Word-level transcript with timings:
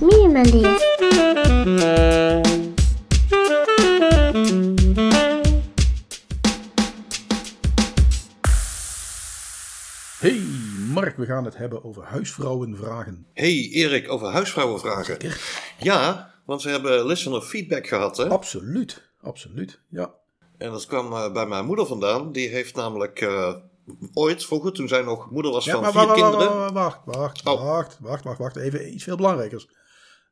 Minimalist. 0.00 0.80
Hey 10.18 10.40
Mark, 10.92 11.16
we 11.16 11.26
gaan 11.26 11.44
het 11.44 11.56
hebben 11.56 11.84
over 11.84 12.02
huisvrouwenvragen. 12.02 13.26
Hey 13.32 13.68
Erik, 13.72 14.10
over 14.10 14.28
huisvrouwenvragen. 14.28 15.18
Ja, 15.78 16.34
want 16.46 16.62
we 16.62 16.70
hebben 16.70 17.06
listener 17.06 17.40
feedback 17.40 17.86
gehad 17.86 18.16
hè. 18.16 18.28
Absoluut, 18.28 19.12
absoluut, 19.20 19.80
ja. 19.88 20.14
En 20.58 20.70
dat 20.70 20.86
kwam 20.86 21.12
eh, 21.12 21.32
bij 21.32 21.46
mijn 21.46 21.64
moeder 21.64 21.86
vandaan. 21.86 22.32
Die 22.32 22.48
heeft 22.48 22.74
namelijk 22.74 23.20
eh, 23.20 23.54
ooit, 24.12 24.44
vroeger 24.44 24.72
toen 24.72 24.88
zij 24.88 25.02
nog 25.02 25.30
moeder 25.30 25.52
was 25.52 25.64
ja 25.64 25.72
van 25.72 25.82
maar 25.82 25.92
vier 25.92 26.06
wacht, 26.06 26.20
wacht, 26.20 26.32
kinderen. 26.38 26.72
wacht, 26.72 27.00
wacht, 27.04 27.46
Oh. 27.46 27.64
wacht, 27.64 27.98
wacht, 28.00 28.24
wacht, 28.24 28.38
wacht, 28.38 28.56
even 28.56 28.94
iets 28.94 29.04
veel 29.04 29.16
belangrijkers. 29.16 29.68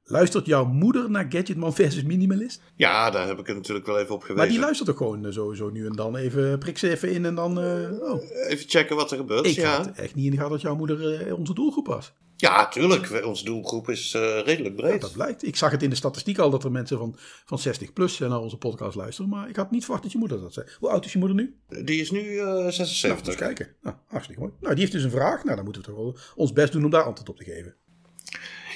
Luistert 0.04 0.46
jouw 0.46 0.64
moeder 0.64 1.10
naar 1.10 1.26
Gadgetman 1.28 1.74
versus 1.74 2.02
Minimalist? 2.02 2.62
Ja, 2.76 3.10
daar 3.10 3.26
heb 3.26 3.38
ik 3.38 3.48
er 3.48 3.54
natuurlijk 3.54 3.86
wel 3.86 3.98
even 3.98 4.14
op 4.14 4.20
gewezen. 4.20 4.36
Maar 4.42 4.48
die 4.48 4.58
luistert 4.60 4.88
toch 4.88 4.96
gewoon 4.96 5.24
eh, 5.26 5.32
sowieso 5.32 5.70
nu 5.70 5.86
en 5.86 5.92
dan 5.92 6.16
even, 6.16 6.58
prik 6.58 6.78
ze 6.78 6.90
even 6.90 7.10
in 7.10 7.24
en 7.24 7.34
dan... 7.34 7.60
eh, 7.60 8.02
oh. 8.12 8.22
Even 8.48 8.68
checken 8.68 8.96
wat 8.96 9.10
er 9.10 9.16
gebeurt. 9.16 9.46
Ik 9.46 9.54
ja. 9.54 9.76
had 9.76 9.90
echt 9.96 10.14
niet 10.14 10.24
in 10.24 10.30
de 10.30 10.36
gaten 10.36 10.52
dat 10.52 10.60
jouw 10.60 10.76
moeder 10.76 11.26
eh, 11.26 11.38
onze 11.38 11.54
doelgroep 11.54 11.86
was. 11.86 12.12
Ja, 12.40 12.68
tuurlijk. 12.68 13.24
Onze 13.24 13.44
doelgroep 13.44 13.88
is 13.88 14.14
eh, 14.14 14.40
redelijk 14.44 14.76
breed. 14.76 15.00
Dat 15.00 15.12
blijkt. 15.12 15.46
Ik 15.46 15.56
zag 15.56 15.70
het 15.70 15.82
in 15.82 15.90
de 15.90 15.96
statistiek 15.96 16.38
al 16.38 16.50
dat 16.50 16.64
er 16.64 16.70
mensen 16.70 16.98
van, 16.98 17.16
van 17.44 17.58
60 17.58 17.92
plus 17.92 18.18
naar 18.18 18.40
onze 18.40 18.56
podcast 18.56 18.96
luisteren. 18.96 19.30
Maar 19.30 19.48
ik 19.48 19.56
had 19.56 19.70
niet 19.70 19.82
verwacht 19.82 20.02
dat 20.02 20.12
je 20.12 20.18
moeder 20.18 20.40
dat 20.40 20.52
zei. 20.52 20.66
Hoe 20.78 20.88
oud 20.88 21.04
is 21.04 21.12
je 21.12 21.18
moeder 21.18 21.36
nu? 21.36 21.56
Die 21.84 22.00
is 22.00 22.10
nu 22.10 22.38
eh, 22.38 22.44
Nou, 22.44 22.64
eens 22.64 22.76
76. 22.76 23.34
kijken. 23.34 23.68
Nou, 23.82 23.96
hartstikke 24.06 24.40
mooi. 24.40 24.52
Nou, 24.60 24.72
die 24.74 24.80
heeft 24.80 24.92
dus 24.92 25.04
een 25.04 25.10
vraag. 25.10 25.44
Nou, 25.44 25.56
dan 25.56 25.64
moeten 25.64 25.82
we 25.82 25.88
toch 25.88 25.96
wel 25.96 26.16
ons 26.34 26.52
best 26.52 26.72
doen 26.72 26.84
om 26.84 26.90
daar 26.90 27.04
antwoord 27.04 27.28
op 27.28 27.36
te 27.36 27.44
geven. 27.44 27.74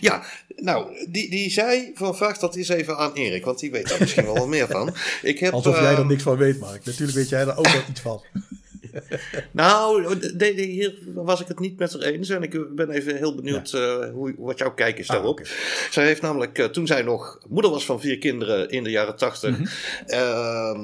Ja, 0.00 0.25
nou, 0.56 1.06
die, 1.10 1.31
die 1.31 1.50
zei 1.50 1.91
van 1.94 2.16
vraag 2.16 2.38
dat 2.38 2.56
eens 2.56 2.69
even 2.69 2.97
aan 2.98 3.12
Erik, 3.12 3.44
want 3.44 3.58
die 3.58 3.70
weet 3.70 3.88
daar 3.88 4.00
misschien 4.00 4.25
wel 4.25 4.34
wat 4.34 4.48
meer 4.48 4.66
van. 4.66 4.94
Ik 5.22 5.38
heb, 5.38 5.53
Alsof 5.53 5.81
jij 5.81 5.92
er 5.92 5.98
eh, 5.98 6.06
niks 6.06 6.22
van 6.22 6.36
weet, 6.36 6.60
Mark. 6.60 6.84
Natuurlijk 6.84 7.19
weet 7.19 7.28
jij 7.28 7.41
er 7.41 7.56
ook 7.56 7.69
wel 7.69 7.83
iets 7.91 8.00
van. 8.00 8.22
Nou, 9.53 10.19
de- 10.37 10.53
hier 10.62 10.98
was 11.14 11.41
ik 11.41 11.48
het 11.48 11.59
niet 11.59 11.78
met 11.78 11.92
haar 11.92 12.03
eens. 12.03 12.28
En 12.28 12.42
ik 12.42 12.75
ben 12.75 12.91
even 12.91 13.17
heel 13.17 13.34
benieuwd 13.34 13.73
eh, 13.73 14.11
hoe, 14.12 14.34
wat 14.39 14.59
jouw 14.59 14.75
kijk 14.75 14.98
is 14.98 15.09
Ah, 15.09 15.14
daarop. 15.17 15.39
oké. 15.41 15.48
Zij 15.91 16.06
heeft 16.06 16.23
namelijk, 16.23 16.59
eh, 16.59 16.67
toen 16.67 16.87
zij 16.87 17.03
nog 17.03 17.39
moeder 17.48 17.70
was 17.70 17.84
van 17.84 18.00
vier 18.00 18.19
kinderen 18.19 18.70
in 18.70 18.84
de 18.84 18.91
jaren 18.91 19.17
tachtig... 19.17 19.59
Mhm. 19.59 19.67
ehm, 20.06 20.81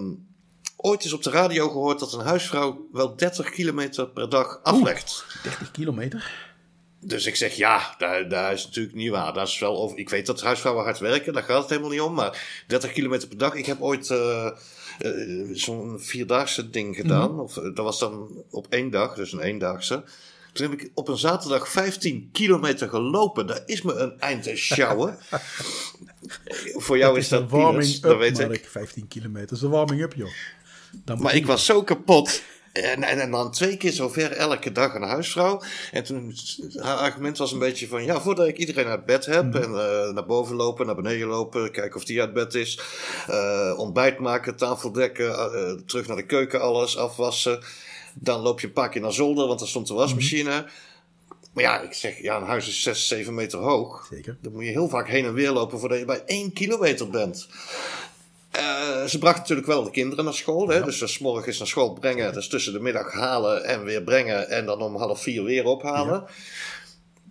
ooit 0.76 1.04
is 1.04 1.12
op 1.12 1.22
de 1.22 1.30
radio 1.30 1.68
gehoord 1.68 1.98
dat 1.98 2.12
een 2.12 2.20
huisvrouw 2.26 2.88
wel 2.92 3.16
30 3.16 3.50
kilometer 3.50 4.08
per 4.08 4.28
dag 4.28 4.60
aflegt. 4.62 5.24
30 5.42 5.70
kilometer? 5.70 6.48
Dus 7.02 7.26
ik 7.26 7.36
zeg, 7.36 7.54
ja, 7.54 7.94
dat, 7.98 8.30
dat 8.30 8.52
is 8.52 8.64
natuurlijk 8.64 8.96
niet 8.96 9.10
waar. 9.10 9.32
Dat 9.32 9.48
is 9.48 9.58
wel 9.58 9.78
over, 9.78 9.98
ik 9.98 10.08
weet 10.08 10.26
dat 10.26 10.42
huisvrouwen 10.42 10.84
hard 10.84 10.98
werken, 10.98 11.32
daar 11.32 11.42
gaat 11.42 11.60
het 11.60 11.68
helemaal 11.70 11.90
niet 11.90 12.00
om. 12.00 12.14
Maar 12.14 12.64
30 12.66 12.92
kilometer 12.92 13.28
per 13.28 13.38
dag. 13.38 13.54
Ik 13.54 13.66
heb 13.66 13.80
ooit 13.80 14.10
eh, 14.10 14.46
eh, 14.98 15.48
zo'n 15.52 16.00
vierdaagse 16.00 16.70
ding 16.70 16.96
gedaan. 16.96 17.30
Mhm. 17.30 17.40
of, 17.40 17.56
eh, 17.56 17.62
dat 17.62 17.84
was 17.84 17.98
dan 17.98 18.28
op 18.50 18.66
één 18.68 18.90
dag, 18.90 19.14
dus 19.14 19.32
een 19.32 19.40
eendaagse. 19.40 20.04
Toen 20.52 20.70
heb 20.70 20.80
ik 20.80 20.90
op 20.94 21.08
een 21.08 21.18
zaterdag 21.18 21.68
15 21.68 22.28
kilometer 22.32 22.88
gelopen. 22.88 23.46
Dat 23.46 23.62
is 23.66 23.82
me 23.82 23.94
een 23.94 24.20
eind 24.20 24.42
te 24.42 24.56
sjouwen. 24.56 25.18
Voor 26.86 26.98
jou 26.98 27.18
is 27.18 27.28
dat 27.28 27.50
warming 27.50 27.72
peanuts, 27.72 28.00
dat 28.00 28.12
up, 28.12 28.18
weet 28.18 28.38
ik. 28.38 28.46
Mark. 28.46 28.66
15 28.68 29.08
kilometer. 29.08 29.56
Is 29.56 29.62
een 29.62 29.70
warming 29.70 30.02
up, 30.02 30.14
joh. 30.14 30.30
Dan 31.04 31.22
Maar 31.22 31.34
ik 31.34 31.46
was 31.46 31.64
zo 31.64 31.82
kapot. 31.82 32.42
En, 32.72 33.02
en, 33.02 33.20
en 33.20 33.30
dan 33.30 33.50
twee 33.50 33.76
keer 33.76 33.92
zover 33.92 34.32
elke 34.32 34.72
dag 34.72 34.94
een 34.94 35.02
huisvrouw. 35.02 35.62
En 35.92 36.04
toen, 36.04 36.34
haar 36.76 36.96
argument 36.96 37.38
was 37.38 37.52
een 37.52 37.58
beetje 37.58 37.88
van, 37.88 38.04
ja, 38.04 38.20
voordat 38.20 38.46
ik 38.46 38.56
iedereen 38.56 38.86
uit 38.86 39.04
bed 39.04 39.26
heb. 39.26 39.44
Mhm. 39.44 39.56
En 39.56 39.64
eh, 39.64 40.12
naar 40.12 40.26
boven 40.26 40.56
lopen, 40.56 40.86
naar 40.86 40.94
beneden 40.94 41.28
lopen, 41.28 41.70
kijken 41.70 41.96
of 41.96 42.04
die 42.04 42.20
uit 42.20 42.32
bed 42.32 42.54
is. 42.54 42.80
eh, 43.26 43.74
ontbijt 43.76 44.18
maken, 44.18 44.56
tafel 44.56 44.92
dekken, 44.92 45.34
eh, 45.34 45.72
terug 45.86 46.06
naar 46.06 46.16
de 46.16 46.26
keuken, 46.26 46.60
alles 46.60 46.96
afwassen. 46.96 47.60
Dan 48.14 48.40
loop 48.40 48.60
je 48.60 48.66
een 48.66 48.72
paar 48.72 48.88
keer 48.88 49.00
naar 49.00 49.12
zolder, 49.12 49.46
want 49.46 49.58
daar 49.58 49.68
stond 49.68 49.86
de 49.86 49.94
wasmachine. 49.94 50.66
Maar 51.52 51.64
ja, 51.64 51.80
ik 51.80 51.92
zeg, 51.92 52.22
ja, 52.22 52.36
een 52.36 52.46
huis 52.46 52.68
is 52.68 52.82
6, 52.82 53.08
7 53.08 53.34
meter 53.34 53.58
hoog. 53.58 54.06
Zeker. 54.10 54.36
Dan 54.40 54.52
moet 54.52 54.64
je 54.64 54.70
heel 54.70 54.88
vaak 54.88 55.08
heen 55.08 55.24
en 55.24 55.34
weer 55.34 55.50
lopen 55.50 55.78
voordat 55.78 55.98
je 55.98 56.04
bij 56.04 56.22
1 56.26 56.52
kilometer 56.52 57.10
bent. 57.10 57.48
Eh, 58.60 59.04
ze 59.04 59.18
bracht 59.18 59.38
natuurlijk 59.38 59.66
wel 59.66 59.82
de 59.84 59.90
kinderen 59.90 60.24
naar 60.24 60.34
school. 60.34 60.68
Hè? 60.68 60.84
Dus 60.84 61.12
s 61.12 61.18
morgens 61.18 61.58
naar 61.58 61.68
school 61.68 61.92
brengen. 61.92 62.32
Dus 62.32 62.48
tussen 62.48 62.72
de 62.72 62.80
middag 62.80 63.12
halen 63.12 63.64
en 63.64 63.84
weer 63.84 64.02
brengen. 64.02 64.48
En 64.48 64.66
dan 64.66 64.82
om 64.82 64.96
half 64.96 65.22
vier 65.22 65.44
weer 65.44 65.64
ophalen. 65.64 66.24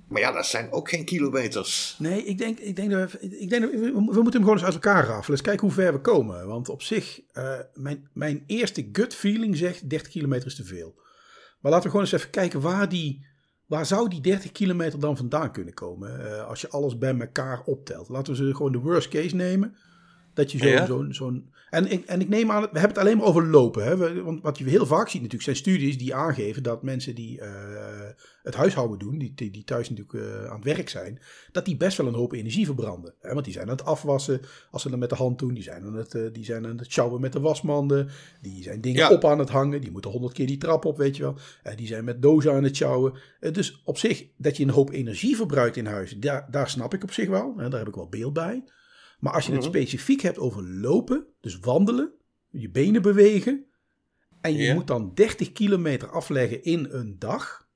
Maar 0.07 0.21
ja, 0.21 0.31
dat 0.31 0.45
zijn 0.45 0.71
ook 0.71 0.89
geen 0.89 1.05
kilometers. 1.05 1.95
Nee, 1.99 2.23
ik 2.23 2.37
denk, 2.37 2.59
ik 2.59 2.75
denk 2.75 2.91
dat, 2.91 3.11
we, 3.11 3.19
ik 3.39 3.49
denk 3.49 3.61
dat 3.61 3.71
we, 3.71 3.91
we 3.91 4.01
moeten 4.01 4.31
hem 4.31 4.41
gewoon 4.41 4.55
eens 4.55 4.63
uit 4.63 4.73
elkaar 4.73 5.05
rafelen. 5.05 5.31
Eens 5.31 5.41
kijken 5.41 5.65
hoe 5.65 5.75
ver 5.75 5.93
we 5.93 6.01
komen. 6.01 6.47
Want 6.47 6.69
op 6.69 6.81
zich, 6.81 7.21
eh, 7.31 7.59
mijn, 7.73 8.09
mijn 8.13 8.43
eerste 8.47 8.89
gut 8.91 9.15
feeling 9.15 9.57
zegt 9.57 9.89
30 9.89 10.11
kilometer 10.11 10.47
is 10.47 10.55
te 10.55 10.63
veel. 10.63 10.93
Maar 11.59 11.71
laten 11.71 11.85
we 11.85 11.89
gewoon 11.89 12.05
eens 12.05 12.15
even 12.15 12.29
kijken 12.29 12.61
waar 12.61 12.89
die, 12.89 13.25
waar 13.65 13.85
zou 13.85 14.09
die 14.09 14.21
30 14.21 14.51
kilometer 14.51 14.99
dan 14.99 15.17
vandaan 15.17 15.51
kunnen 15.51 15.73
komen? 15.73 16.37
eh, 16.37 16.47
als 16.47 16.61
je 16.61 16.69
alles 16.69 16.97
bij 16.97 17.17
elkaar 17.19 17.61
optelt. 17.65 18.09
Laten 18.09 18.33
we 18.33 18.45
ze 18.45 18.55
gewoon 18.55 18.71
de 18.71 18.79
worst 18.79 19.07
case 19.07 19.35
nemen. 19.35 19.75
Dat 20.33 20.51
je 20.51 20.57
zo'n... 20.57 20.67
Ja. 20.67 20.85
zo'n 20.85 21.13
zo'n 21.13 21.49
en, 21.69 21.91
ik, 21.91 22.05
en 22.05 22.21
ik 22.21 22.29
neem 22.29 22.51
aan, 22.51 22.61
we 22.61 22.67
hebben 22.79 22.89
het 22.89 22.97
alleen 22.97 23.17
maar 23.17 23.25
over 23.25 23.45
lopen. 23.47 23.83
Hè? 23.83 23.97
We- 23.97 24.21
want 24.21 24.41
wat 24.41 24.57
je 24.57 24.63
heel 24.69 24.85
vaak 24.85 25.05
ziet 25.05 25.21
natuurlijk 25.21 25.43
zijn 25.43 25.55
studies 25.55 25.97
die 25.97 26.15
aangeven 26.15 26.63
dat 26.63 26.83
mensen 26.83 27.15
die 27.15 27.41
eh, 27.41 28.09
het 28.43 28.55
huishouden 28.55 28.99
doen, 28.99 29.17
die, 29.17 29.33
die, 29.35 29.63
thuis 29.63 29.89
natuurlijk 29.89 30.25
eh, 30.25 30.45
aan 30.45 30.55
het 30.55 30.63
werk 30.63 30.89
zijn, 30.89 31.19
dat 31.51 31.65
die 31.65 31.77
best 31.77 31.97
wel 31.97 32.07
een 32.07 32.13
hoop 32.13 32.33
energie 32.33 32.65
verbranden. 32.65 33.13
Hè? 33.21 33.33
Want 33.33 33.43
die 33.45 33.53
zijn 33.53 33.65
aan 33.65 33.75
het 33.77 33.85
afwassen 33.85 34.41
als 34.71 34.81
ze 34.81 34.89
dat 34.89 34.99
met 34.99 35.09
de 35.09 35.15
hand 35.15 35.39
doen. 35.39 35.53
Die 35.53 35.63
zijn 35.63 35.83
aan 35.83 35.95
het, 35.95 36.15
eh, 36.15 36.21
die 36.33 36.45
zijn 36.45 36.65
aan 36.67 36.77
het 36.77 36.91
sjouwen 36.91 37.21
met 37.21 37.33
de 37.33 37.39
wasmanden. 37.39 38.09
Die 38.41 38.63
zijn 38.63 38.81
dingen 38.81 38.99
Ja. 38.99 39.11
op 39.11 39.25
aan 39.25 39.39
het 39.39 39.49
hangen. 39.49 39.81
Die 39.81 39.91
moeten 39.91 40.11
honderd 40.11 40.33
keer 40.33 40.47
die 40.47 40.57
trap 40.57 40.85
op, 40.85 40.97
weet 40.97 41.17
je 41.17 41.23
wel. 41.23 41.35
Die 41.75 41.87
zijn 41.87 42.03
met 42.03 42.21
dozen 42.21 42.53
aan 42.53 42.63
het 42.63 42.75
sjouwen. 42.75 43.13
Dus 43.51 43.81
op 43.85 43.97
zich, 43.97 44.25
dat 44.37 44.57
je 44.57 44.63
een 44.63 44.69
hoop 44.69 44.91
energie 44.91 45.35
verbruikt 45.35 45.77
in 45.77 45.85
huis, 45.85 46.15
daar, 46.17 46.47
daar 46.51 46.69
snap 46.69 46.93
ik 46.93 47.03
op 47.03 47.11
zich 47.11 47.29
wel. 47.29 47.53
Hè? 47.57 47.69
Daar 47.69 47.79
heb 47.79 47.87
ik 47.87 47.95
wel 47.95 48.09
beeld 48.09 48.33
bij. 48.33 48.63
Maar 49.19 49.33
als 49.33 49.45
je 49.45 49.51
het 49.51 49.61
Mhm. 49.61 49.69
specifiek 49.69 50.21
hebt 50.21 50.37
over 50.37 50.63
lopen, 50.69 51.25
dus 51.41 51.59
wandelen, 51.59 52.11
je 52.49 52.69
benen 52.69 53.01
bewegen. 53.01 53.65
En 54.41 54.53
je 54.53 54.73
moet 54.73 54.87
dan 54.87 55.11
30 55.13 55.51
kilometer 55.51 56.09
afleggen 56.09 56.63
in 56.63 56.87
een 56.89 57.15
dag. 57.19 57.67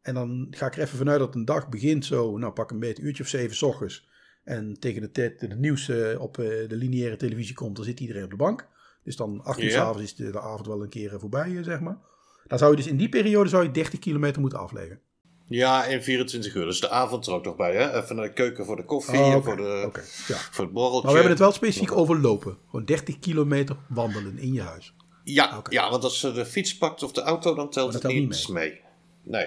En 0.00 0.14
dan 0.14 0.46
ga 0.50 0.66
ik 0.66 0.76
er 0.76 0.82
even 0.82 0.98
vanuit 0.98 1.18
dat 1.18 1.34
een 1.34 1.44
dag 1.44 1.68
begint 1.68 2.04
zo, 2.04 2.36
nou 2.38 2.52
pak 2.52 2.70
een 2.70 2.78
beetje 2.78 3.02
een 3.02 3.08
uurtje 3.08 3.22
of 3.22 3.28
zeven 3.28 3.56
's 3.56 3.62
ochtends. 3.62 4.08
En 4.44 4.76
tegen 4.80 5.00
de 5.00 5.10
tijd 5.10 5.40
dat 5.40 5.50
het 5.50 5.58
nieuws 5.58 5.88
eh, 5.88 6.20
op 6.20 6.38
eh, 6.38 6.44
de 6.68 6.76
lineaire 6.76 7.16
televisie 7.16 7.54
komt, 7.54 7.76
dan 7.76 7.84
zit 7.84 8.00
iedereen 8.00 8.24
op 8.24 8.30
de 8.30 8.36
bank. 8.36 8.68
Dus 9.04 9.16
dan 9.16 9.40
acht 9.44 9.58
uur 9.62 9.64
Ja. 9.70 9.76
's 9.76 9.76
avonds 9.76 10.02
is 10.02 10.14
de, 10.14 10.30
de 10.30 10.40
avond 10.40 10.66
wel 10.66 10.82
een 10.82 10.88
keer 10.88 11.12
eh, 11.14 11.20
voorbij, 11.20 11.62
zeg 11.62 11.80
maar. 11.80 11.98
Dan 12.46 12.58
zou 12.58 12.70
je 12.70 12.76
dus 12.76 12.86
in 12.86 12.96
die 12.96 13.08
periode 13.08 13.48
zou 13.48 13.62
je 13.64 13.70
30 13.70 13.98
kilometer 13.98 14.40
moeten 14.40 14.58
afleggen. 14.58 15.00
Ja, 15.48 15.84
in 15.84 16.02
24 16.02 16.54
uur. 16.54 16.64
Dus 16.64 16.80
de 16.80 16.90
avond 16.90 17.26
er 17.26 17.32
ook 17.32 17.44
nog 17.44 17.56
bij. 17.56 17.74
Hè? 17.74 18.02
Even 18.02 18.16
naar 18.16 18.24
de 18.24 18.32
keuken 18.32 18.64
voor 18.64 18.76
de 18.76 18.84
koffie. 18.84 19.18
Oh, 19.18 19.44
voor, 19.44 19.56
de, 19.56 19.90
ja. 20.26 20.36
voor 20.36 20.64
het 20.64 20.72
borreltje. 20.72 21.02
Maar 21.02 21.10
we 21.10 21.18
hebben 21.18 21.30
het 21.30 21.38
wel 21.38 21.52
specifiek 21.52 21.92
over 21.92 22.20
lopen. 22.20 22.58
Gewoon 22.66 22.84
30 22.84 23.18
kilometer 23.18 23.76
wandelen 23.88 24.38
in 24.38 24.52
je 24.52 24.62
huis. 24.62 24.94
Ja, 25.24 25.62
ja, 25.68 25.90
want 25.90 26.04
als 26.04 26.20
ze 26.20 26.32
de 26.32 26.46
fiets 26.46 26.76
pakt 26.76 27.02
of 27.02 27.12
de 27.12 27.20
auto, 27.20 27.54
dan 27.54 27.70
telt 27.70 27.86
Oh, 27.86 27.92
dat 27.92 28.02
het 28.02 28.12
niet 28.12 28.48
mee. 28.48 28.80
Nee. 29.22 29.46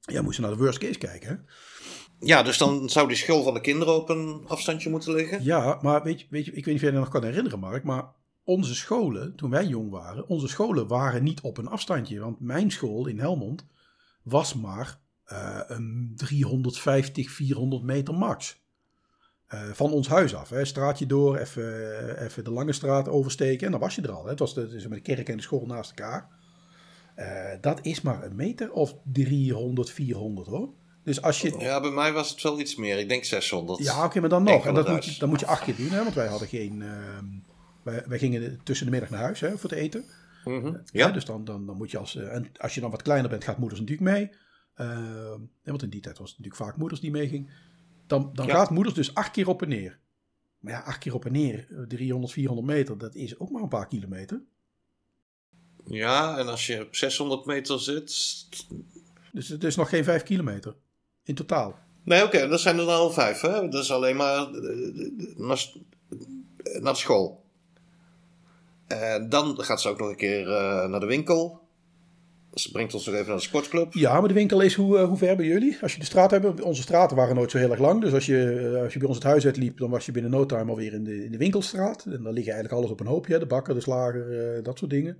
Ja, 0.00 0.22
moest 0.22 0.36
je 0.36 0.42
naar 0.42 0.50
de 0.50 0.56
worst 0.56 0.78
case 0.78 0.98
kijken, 0.98 1.28
hè? 1.28 1.34
Ja, 2.26 2.42
dus 2.42 2.58
dan 2.58 2.88
zou 2.88 3.08
die 3.08 3.16
school 3.16 3.42
van 3.42 3.54
de 3.54 3.60
kinderen 3.60 3.94
op 3.94 4.08
een 4.08 4.44
afstandje 4.46 4.90
moeten 4.90 5.14
liggen. 5.14 5.44
Ja, 5.44 5.78
maar 5.82 6.02
weet 6.02 6.20
je, 6.20 6.26
weet 6.30 6.44
je, 6.44 6.52
ik 6.52 6.64
weet 6.64 6.66
niet 6.66 6.74
of 6.74 6.80
jij 6.80 6.90
je 6.90 6.98
nog 6.98 7.08
kan 7.08 7.24
herinneren, 7.24 7.58
Mark, 7.58 7.84
maar 7.84 8.04
onze 8.44 8.74
scholen, 8.74 9.34
toen 9.36 9.50
wij 9.50 9.64
jong 9.64 9.90
waren, 9.90 10.28
onze 10.28 10.48
scholen 10.48 10.86
waren 10.86 11.22
niet 11.22 11.40
op 11.40 11.58
een 11.58 11.68
afstandje. 11.68 12.20
Want 12.20 12.40
mijn 12.40 12.70
school 12.70 13.06
in 13.06 13.18
Helmond 13.18 13.66
was 14.24 14.54
maar 14.54 14.98
eh, 15.24 15.60
een 15.66 16.12
350, 16.16 17.30
400 17.30 17.82
meter 17.82 18.14
max. 18.14 18.62
Eh, 19.46 19.60
van 19.72 19.92
ons 19.92 20.08
huis 20.08 20.34
af. 20.34 20.48
Hè. 20.48 20.64
Straatje 20.64 21.06
door, 21.06 21.36
even, 21.36 22.22
even 22.24 22.44
de 22.44 22.50
lange 22.50 22.72
straat 22.72 23.08
oversteken 23.08 23.64
en 23.66 23.72
dan 23.72 23.80
was 23.80 23.94
je 23.94 24.02
er 24.02 24.10
al. 24.12 24.24
Hè. 24.24 24.30
Het 24.30 24.38
was 24.38 24.54
de, 24.54 24.68
dus 24.68 24.86
met 24.86 25.04
de 25.04 25.14
kerk 25.14 25.28
en 25.28 25.36
de 25.36 25.42
school 25.42 25.66
naast 25.66 25.90
elkaar. 25.90 26.28
Eh, 27.14 27.60
dat 27.60 27.78
is 27.82 28.00
maar 28.00 28.22
een 28.24 28.36
meter 28.36 28.72
of 28.72 28.94
300, 29.04 29.90
400 29.90 30.48
hoor. 30.48 30.68
Dus 31.04 31.22
als 31.22 31.40
je, 31.40 31.54
Ja, 31.58 31.80
bij 31.80 31.90
mij 31.90 32.12
was 32.12 32.30
het 32.30 32.42
wel 32.42 32.60
iets 32.60 32.76
meer. 32.76 32.98
Ik 32.98 33.08
denk 33.08 33.24
600. 33.24 33.84
ja, 33.84 34.04
oké, 34.04 34.20
maar 34.20 34.28
dan 34.28 34.42
nog. 34.42 34.66
En 34.66 34.74
dat 34.74 34.88
moet, 34.88 35.04
je, 35.04 35.18
dan 35.18 35.28
moet 35.28 35.40
je 35.40 35.46
acht 35.46 35.64
keer 35.64 35.76
doen, 35.76 35.90
hè, 35.90 36.02
want 36.02 36.14
wij 36.14 36.26
hadden 36.26 36.48
geen. 36.48 36.82
ehm, 36.82 37.24
wij, 37.82 38.02
wij 38.06 38.18
gingen 38.18 38.60
tussen 38.62 38.86
de 38.86 38.92
middag 38.92 39.10
naar 39.10 39.20
huis 39.20 39.40
hè, 39.40 39.58
voor 39.58 39.70
het 39.70 39.78
eten. 39.78 40.04
Mhm. 40.44 40.66
Ja. 40.66 40.82
Ja, 40.84 41.10
dus 41.10 41.24
dan, 41.24 41.44
dan, 41.44 41.66
dan 41.66 41.76
moet 41.76 41.90
je 41.90 41.98
als. 41.98 42.16
eh, 42.16 42.34
en 42.34 42.50
als 42.60 42.74
je 42.74 42.80
dan 42.80 42.90
wat 42.90 43.02
kleiner 43.02 43.30
bent, 43.30 43.44
gaat 43.44 43.58
moeders 43.58 43.80
natuurlijk 43.80 44.10
mee. 44.10 44.30
Ja, 44.76 45.38
want 45.70 45.82
in 45.82 45.90
die 45.90 46.00
tijd 46.00 46.18
was 46.18 46.28
het 46.30 46.38
natuurlijk 46.38 46.64
vaak 46.64 46.76
moeders 46.76 47.00
die 47.00 47.10
meeging. 47.10 47.50
Dan, 48.06 48.30
dan 48.34 48.46
Ja. 48.46 48.52
gaat 48.54 48.70
moeders 48.70 48.94
dus 48.94 49.14
acht 49.14 49.30
keer 49.30 49.48
op 49.48 49.62
en 49.62 49.68
neer. 49.68 49.98
Maar 50.58 50.72
ja, 50.72 50.80
acht 50.80 50.98
keer 50.98 51.14
op 51.14 51.24
en 51.24 51.32
neer, 51.32 51.66
eh, 51.70 51.82
300, 51.82 52.32
400 52.32 52.66
meter, 52.68 52.98
dat 52.98 53.14
is 53.14 53.38
ook 53.38 53.50
maar 53.50 53.62
een 53.62 53.68
paar 53.68 53.86
kilometer. 53.86 54.42
ja, 55.86 56.38
en 56.38 56.46
als 56.48 56.66
je 56.66 56.80
op 56.86 56.94
600 56.94 57.44
meter 57.44 57.80
zit. 57.80 58.06
Dus 59.32 59.48
het 59.48 59.64
is 59.64 59.76
nog 59.76 59.88
geen 59.88 60.04
vijf 60.04 60.22
kilometer. 60.22 60.74
in 61.22 61.34
totaal. 61.34 61.78
Nee, 62.02 62.24
oké, 62.24 62.48
dat 62.48 62.60
zijn 62.60 62.78
er 62.78 62.84
dan 62.86 62.94
al 62.94 63.10
vijf. 63.10 63.40
Hè? 63.40 63.68
Dat 63.68 63.82
is 63.82 63.90
alleen 63.90 64.16
maar 64.16 64.52
eh, 64.52 65.62
naar, 66.80 66.96
school. 66.96 67.43
En 69.00 69.28
dan 69.28 69.62
gaat 69.62 69.80
ze 69.80 69.88
ook 69.88 69.98
nog 69.98 70.08
een 70.08 70.16
keer 70.16 70.48
eh, 70.50 70.88
naar 70.88 71.00
de 71.00 71.06
winkel. 71.06 71.62
Ze 72.54 72.70
brengt 72.70 72.94
ons 72.94 73.06
nog 73.06 73.14
even 73.14 73.26
naar 73.26 73.36
de 73.36 73.42
sportclub. 73.42 73.92
Ja, 73.92 74.18
maar 74.20 74.28
de 74.28 74.34
winkel 74.34 74.60
is 74.60 74.74
hoe, 74.74 74.98
eh, 74.98 75.04
hoe 75.04 75.16
ver 75.16 75.36
bij 75.36 75.46
jullie? 75.46 75.78
Als 75.82 75.92
je 75.92 75.98
de 75.98 76.04
straat 76.04 76.30
hebt, 76.30 76.60
onze 76.62 76.82
straten 76.82 77.16
waren 77.16 77.34
nooit 77.34 77.50
zo 77.50 77.58
heel 77.58 77.70
erg 77.70 77.80
lang. 77.80 78.00
Dus 78.00 78.12
als 78.12 78.26
je, 78.26 78.70
eh, 78.74 78.82
als 78.82 78.92
je 78.92 78.98
bij 78.98 79.08
ons 79.08 79.16
het 79.16 79.26
huis 79.26 79.44
uitliep, 79.44 79.78
dan 79.78 79.90
was 79.90 80.06
je 80.06 80.12
binnen 80.12 80.30
no 80.30 80.46
time 80.46 80.70
alweer 80.70 80.92
in 80.92 81.04
de, 81.04 81.24
in 81.24 81.30
de 81.32 81.38
winkelstraat. 81.38 82.04
En 82.04 82.22
dan 82.22 82.32
liggen 82.32 82.52
eigenlijk 82.52 82.72
alles 82.72 82.90
op 82.90 83.00
een 83.00 83.06
hoopje. 83.06 83.32
hè. 83.32 83.38
De 83.38 83.46
bakker, 83.46 83.74
de 83.74 83.80
slager, 83.80 84.54
eh, 84.56 84.64
dat 84.64 84.78
soort 84.78 84.90
dingen. 84.90 85.18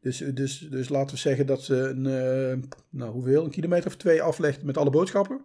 Dus, 0.00 0.20
eh, 0.20 0.34
dus, 0.34 0.58
dus 0.58 0.88
laten 0.88 1.14
we 1.14 1.20
zeggen 1.20 1.46
dat 1.46 1.62
ze 1.62 1.74
een, 1.76 2.06
eh, 2.06 2.68
nou 2.90 3.12
hoeveel, 3.12 3.44
een 3.44 3.50
kilometer 3.50 3.86
of 3.86 3.96
twee 3.96 4.22
aflegt 4.22 4.62
met 4.62 4.76
alle 4.76 4.90
boodschappen. 4.90 5.44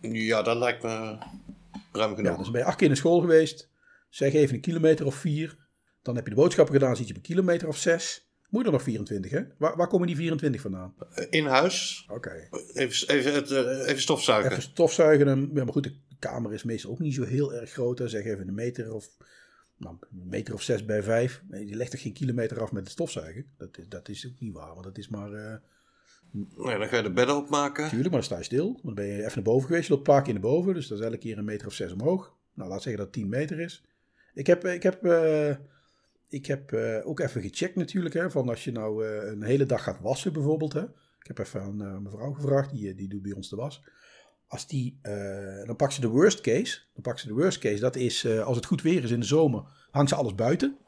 Ja, 0.00 0.42
dat 0.42 0.56
lijkt 0.56 0.82
me 0.82 1.16
ruim 1.92 2.10
Ja, 2.10 2.16
genoeg. 2.16 2.38
dus 2.38 2.50
ben 2.50 2.60
je 2.60 2.66
acht 2.66 2.76
keer 2.76 2.88
naar 2.88 2.96
school 2.96 3.20
geweest. 3.20 3.68
Zeg 4.08 4.32
even 4.32 4.54
een 4.54 4.60
kilometer 4.60 5.06
of 5.06 5.14
vier. 5.14 5.56
Dan 6.02 6.14
heb 6.14 6.24
je 6.24 6.30
de 6.30 6.36
boodschappen 6.40 6.74
gedaan, 6.74 6.96
zit 6.96 7.06
je 7.06 7.10
op 7.12 7.18
een 7.18 7.24
kilometer 7.26 7.68
of 7.68 7.76
zes. 7.76 8.28
Moet 8.48 8.60
je 8.60 8.66
er 8.66 8.72
nog 8.72 8.82
24, 8.82 9.30
hè? 9.30 9.42
Waar, 9.58 9.76
waar 9.76 9.88
komen 9.88 10.06
die 10.06 10.16
24 10.16 10.60
vandaan? 10.60 10.94
In 11.30 11.46
huis, 11.46 12.06
Oké. 12.10 12.48
even, 12.72 13.08
even, 13.08 13.34
het, 13.34 13.50
eh, 13.50 13.88
even 13.88 14.00
stofzuigen. 14.00 14.50
Even 14.50 14.62
stofzuigen. 14.62 15.50
Ja, 15.54 15.64
maar 15.64 15.72
goed, 15.72 15.82
de 15.84 15.94
kamer 16.18 16.52
is 16.52 16.62
meestal 16.62 16.90
ook 16.90 16.98
niet 16.98 17.14
zo 17.14 17.24
heel 17.24 17.54
erg 17.54 17.70
groot. 17.70 17.98
Hè. 17.98 18.08
Zeg 18.08 18.24
even 18.24 18.48
een 18.48 18.54
meter 18.54 18.92
of, 18.92 19.08
nou, 19.76 19.96
een 20.00 20.28
meter 20.28 20.54
of 20.54 20.62
zes 20.62 20.84
bij 20.84 21.02
vijf. 21.02 21.42
Nee, 21.48 21.66
je 21.66 21.74
legt 21.76 21.92
er 21.92 21.98
geen 21.98 22.12
kilometer 22.12 22.60
af 22.60 22.72
met 22.72 22.82
het 22.82 22.92
stofzuigen. 22.92 23.46
Dat, 23.58 23.78
is- 23.78 23.88
dat 23.88 24.08
is 24.08 24.26
ook 24.26 24.40
niet 24.40 24.52
waar, 24.54 24.72
want 24.72 24.84
dat 24.84 24.98
is 24.98 25.08
maar... 25.08 25.32
eh 25.32 25.54
Nee, 26.56 26.78
dan 26.78 26.88
ga 26.88 26.96
je 26.96 27.02
de 27.02 27.12
bedden 27.12 27.36
opmaken. 27.36 27.84
tuurlijk, 27.88 28.02
maar 28.10 28.18
dan 28.18 28.22
sta 28.28 28.36
je 28.38 28.44
stil. 28.44 28.80
Dan 28.82 28.94
ben 28.94 29.06
je 29.06 29.16
even 29.18 29.30
naar 29.34 29.42
boven 29.42 29.66
geweest. 29.66 29.86
Je 29.88 29.92
loopt 29.94 30.08
een 30.08 30.14
paar 30.14 30.22
keer 30.22 30.32
naar 30.32 30.42
boven. 30.42 30.74
Dus 30.74 30.86
dat 30.88 30.98
is 30.98 31.04
elke 31.04 31.18
keer 31.18 31.38
een 31.38 31.44
meter 31.44 31.66
of 31.66 31.72
zes 31.72 31.92
omhoog. 31.92 32.34
Nou, 32.54 32.68
laat 32.68 32.82
zeggen 32.82 32.96
dat 33.04 33.14
het 33.14 33.14
10 33.24 33.28
meter 33.28 33.60
is. 33.60 33.84
Ik 34.34 34.46
heb, 34.46 34.64
ik 34.64 34.82
heb, 34.82 35.04
eh, 35.04 35.54
ik 36.30 36.46
heb 36.46 36.72
eh, 36.72 37.06
ook 37.06 37.20
even 37.20 37.42
gecheckt 37.42 37.76
natuurlijk. 37.76 38.14
Hè, 38.14 38.30
van 38.30 38.48
als 38.48 38.64
je 38.64 38.72
nou 38.72 39.06
eh, 39.06 39.30
een 39.30 39.42
hele 39.42 39.66
dag 39.66 39.82
gaat 39.82 40.00
wassen 40.00 40.32
bijvoorbeeld. 40.32 40.72
Hè. 40.72 40.82
Ik 41.18 41.26
heb 41.26 41.38
even 41.38 41.62
aan 41.62 41.82
eh, 41.82 41.90
mijn 41.90 42.10
vrouw 42.10 42.32
gevraagd. 42.32 42.70
Die, 42.70 42.94
die 42.94 43.08
doet 43.08 43.22
bij 43.22 43.32
ons 43.32 43.48
de 43.48 43.56
was. 43.56 43.82
Als 44.46 44.66
die, 44.66 44.98
dan 45.66 45.76
pakt 45.76 45.92
ze 45.92 46.00
de 46.00 46.08
worst 46.08 46.40
case. 46.40 46.80
Dan 46.92 47.02
pakt 47.02 47.20
ze 47.20 47.26
de 47.26 47.32
worst 47.32 47.58
case. 47.58 47.80
Dat 47.80 47.96
is 47.96 48.26
als 48.26 48.56
het 48.56 48.66
goed 48.66 48.82
weer 48.82 49.04
is 49.04 49.10
in 49.10 49.20
de 49.20 49.26
zomer. 49.26 49.64
Hangt 49.90 50.08
ze 50.08 50.14
alles 50.16 50.34
buiten. 50.34 50.78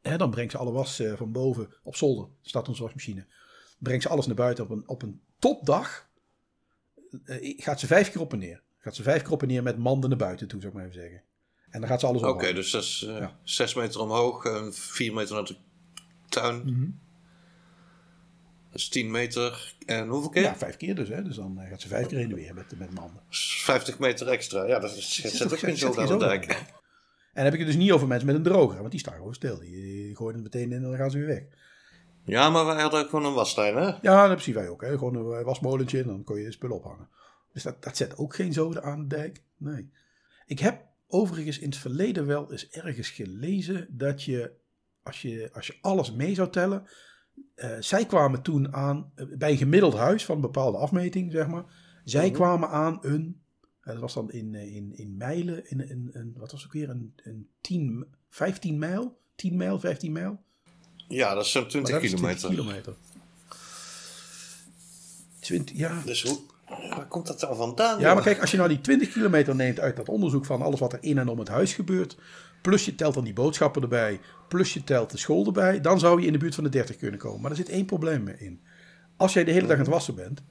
Hè, 0.00 0.16
dan 0.16 0.30
brengt 0.30 0.52
ze 0.52 0.58
alle 0.58 0.72
was 0.72 1.02
van 1.14 1.32
boven 1.32 1.74
op 1.82 1.96
zolder. 1.96 2.28
Staat 2.40 2.68
onze 2.68 2.82
wasmachine. 2.82 3.26
Brengt 3.78 4.02
ze 4.02 4.08
alles 4.08 4.26
naar 4.26 4.36
buiten 4.36 4.64
op 4.64 4.70
een, 4.70 4.88
op 4.88 5.02
een 5.02 5.20
topdag. 5.38 6.08
gaat 7.56 7.80
ze 7.80 7.86
vijf 7.86 8.10
keer 8.10 8.20
op 8.20 8.32
en 8.32 8.38
neer. 8.38 8.62
Gaat 8.78 8.94
ze 8.94 9.02
vijf 9.02 9.22
keer 9.22 9.32
op 9.32 9.42
en 9.42 9.48
neer 9.48 9.62
met 9.62 9.78
manden 9.78 10.10
naar 10.10 10.18
buiten 10.18 10.48
toe, 10.48 10.60
zou 10.60 10.72
ik 10.72 10.78
maar 10.78 10.88
even 10.88 11.00
zeggen. 11.00 11.22
En 11.72 11.80
dan 11.80 11.88
gaat 11.88 12.00
ze 12.00 12.06
alles 12.06 12.22
Oké, 12.22 12.30
ophangen. 12.30 12.54
dus 12.54 12.70
dat 12.70 12.82
is 12.82 13.04
eh, 13.08 13.18
Ja. 13.18 13.36
zes 13.42 13.74
meter 13.74 14.00
omhoog 14.00 14.44
en 14.44 14.74
vier 14.74 15.14
meter 15.14 15.34
naar 15.34 15.44
de 15.44 15.56
tuin. 16.28 16.56
Mhm. 16.64 16.90
Dat 18.70 18.80
is 18.80 18.88
tien 18.88 19.10
meter. 19.10 19.74
En 19.86 20.08
hoeveel 20.08 20.30
keer? 20.30 20.42
Ja, 20.42 20.56
vijf 20.56 20.76
keer 20.76 20.94
dus. 20.94 21.08
Hè. 21.08 21.22
Dus 21.22 21.36
dan 21.36 21.60
eh, 21.60 21.68
gaat 21.68 21.80
ze 21.80 21.88
vijf 21.88 22.06
keer 22.06 22.18
heen 22.18 22.30
en 22.30 22.34
weer 22.34 22.54
met, 22.54 22.78
met 22.78 22.88
is 23.30 23.62
50 23.64 23.98
meter 23.98 24.28
extra. 24.28 24.66
Ja, 24.66 24.78
dat 24.78 24.96
is, 24.96 25.14
zet 25.14 25.52
ook 25.52 25.58
geen 25.58 25.76
zo 25.76 25.94
aan 25.94 26.06
de 26.06 26.16
dijk. 26.16 26.44
En 26.44 26.56
dan 27.34 27.44
heb 27.44 27.52
ik 27.52 27.58
het 27.58 27.68
dus 27.68 27.76
niet 27.76 27.92
over 27.92 28.06
mensen 28.08 28.26
met 28.26 28.36
een 28.36 28.42
droger. 28.42 28.78
Want 28.78 28.90
die 28.90 29.00
staan 29.00 29.14
gewoon 29.14 29.34
stil. 29.34 29.58
Die, 29.58 29.70
die 29.70 30.16
gooien 30.16 30.34
het 30.34 30.42
meteen 30.42 30.72
in 30.72 30.76
en 30.76 30.82
dan 30.82 30.96
gaan 30.96 31.10
ze 31.10 31.18
weer 31.18 31.26
weg. 31.26 31.42
Ja, 32.24 32.50
maar 32.50 32.66
wij 32.66 32.80
hadden 32.82 33.00
ook 33.00 33.08
gewoon 33.08 33.24
een 33.24 33.34
wastuin, 33.34 33.76
hè? 33.76 33.90
Ja, 34.02 34.28
dat 34.28 34.42
zien 34.42 34.54
wij 34.54 34.68
ook. 34.68 34.80
Hè. 34.82 34.98
Gewoon 34.98 35.14
een 35.14 35.44
wasmolentje 35.44 36.00
en 36.00 36.06
dan 36.06 36.24
kon 36.24 36.38
je 36.38 36.44
de 36.44 36.52
spullen 36.52 36.76
ophangen. 36.76 37.08
Dus 37.52 37.62
dat, 37.62 37.82
dat 37.82 37.96
zet 37.96 38.16
ook 38.16 38.34
geen 38.34 38.52
zoden 38.52 38.82
aan 38.82 39.00
de 39.08 39.16
dijk. 39.16 39.42
Nee. 39.56 39.90
Ik 40.46 40.58
heb 40.58 40.82
overigens 41.12 41.58
in 41.58 41.68
het 41.68 41.76
verleden 41.78 42.26
wel 42.26 42.50
eens 42.52 42.68
ergens 42.68 43.08
gelezen 43.10 43.86
dat 43.90 44.22
je, 44.22 44.52
als 45.02 45.22
je, 45.22 45.50
als 45.52 45.66
je 45.66 45.74
alles 45.80 46.12
mee 46.12 46.34
zou 46.34 46.50
tellen. 46.50 46.86
eh, 47.54 47.76
zij 47.80 48.06
kwamen 48.06 48.42
toen 48.42 48.74
aan, 48.74 49.12
eh, 49.14 49.26
bij 49.38 49.50
een 49.50 49.56
gemiddeld 49.56 49.94
huis 49.94 50.24
van 50.24 50.34
een 50.34 50.40
bepaalde 50.40 50.78
afmeting, 50.78 51.32
zeg 51.32 51.46
maar. 51.46 51.64
Zij 52.04 52.26
Mhm. 52.26 52.34
kwamen 52.34 52.68
aan 52.68 52.98
een, 53.02 53.40
eh, 53.80 53.92
dat 53.92 54.00
was 54.00 54.14
dan 54.14 54.30
in, 54.32 54.54
in, 54.54 54.92
in 54.96 55.16
mijlen, 55.16 55.70
in, 55.70 55.88
in, 55.88 56.10
in, 56.12 56.32
wat 56.36 56.50
was 56.50 56.60
het 56.62 56.68
ook 56.70 56.76
weer, 56.76 56.88
een, 56.90 57.12
een 57.16 57.48
10, 57.60 58.06
15 58.28 58.78
mijl? 58.78 59.18
10 59.34 59.56
mijl, 59.56 59.78
15 59.80 60.12
mijl? 60.12 60.42
Ja, 61.08 61.34
dat 61.34 61.44
is 61.44 61.50
zo'n 61.52 61.60
Maar 61.62 61.70
20 61.70 61.92
dat 61.94 62.02
is 62.02 62.10
kilometer. 62.10 62.38
20 62.48 62.64
kilometer. 62.64 62.94
20, 65.40 65.76
ja, 65.76 66.02
Dus 66.04 66.22
hoe, 66.22 66.38
waar 66.68 67.06
komt 67.08 67.26
dat 67.26 67.40
dan 67.40 67.56
vandaan? 67.56 68.00
Ja, 68.00 68.14
maar 68.14 68.22
kijk, 68.22 68.40
als 68.40 68.50
je 68.50 68.56
nou 68.56 68.68
die 68.68 68.80
20 68.80 69.12
kilometer 69.12 69.54
neemt 69.54 69.80
uit 69.80 69.96
dat 69.96 70.08
onderzoek 70.08 70.44
van 70.44 70.62
alles 70.62 70.80
wat 70.80 70.92
er 70.92 70.98
in 71.02 71.18
en 71.18 71.28
om 71.28 71.38
het 71.38 71.48
huis 71.48 71.74
gebeurt, 71.74 72.16
plus 72.62 72.84
je 72.84 72.94
telt 72.94 73.14
dan 73.14 73.24
die 73.24 73.32
boodschappen 73.32 73.82
erbij, 73.82 74.20
plus 74.48 74.74
je 74.74 74.84
telt 74.84 75.10
de 75.10 75.18
school 75.18 75.46
erbij, 75.46 75.80
dan 75.80 75.98
zou 75.98 76.20
je 76.20 76.26
in 76.26 76.32
de 76.32 76.38
buurt 76.38 76.54
van 76.54 76.64
de 76.64 76.70
30 76.70 76.96
kunnen 76.96 77.20
komen. 77.20 77.40
Maar 77.40 77.50
er 77.50 77.56
zit 77.56 77.68
één 77.68 77.84
probleem 77.86 78.22
mee 78.22 78.36
in. 78.38 78.60
Als 79.16 79.32
jij 79.32 79.44
de 79.44 79.50
hele 79.52 79.66
dag 79.66 79.76
aan 79.76 79.82
het 79.82 79.88
wassen 79.92 80.14
bent, 80.14 80.42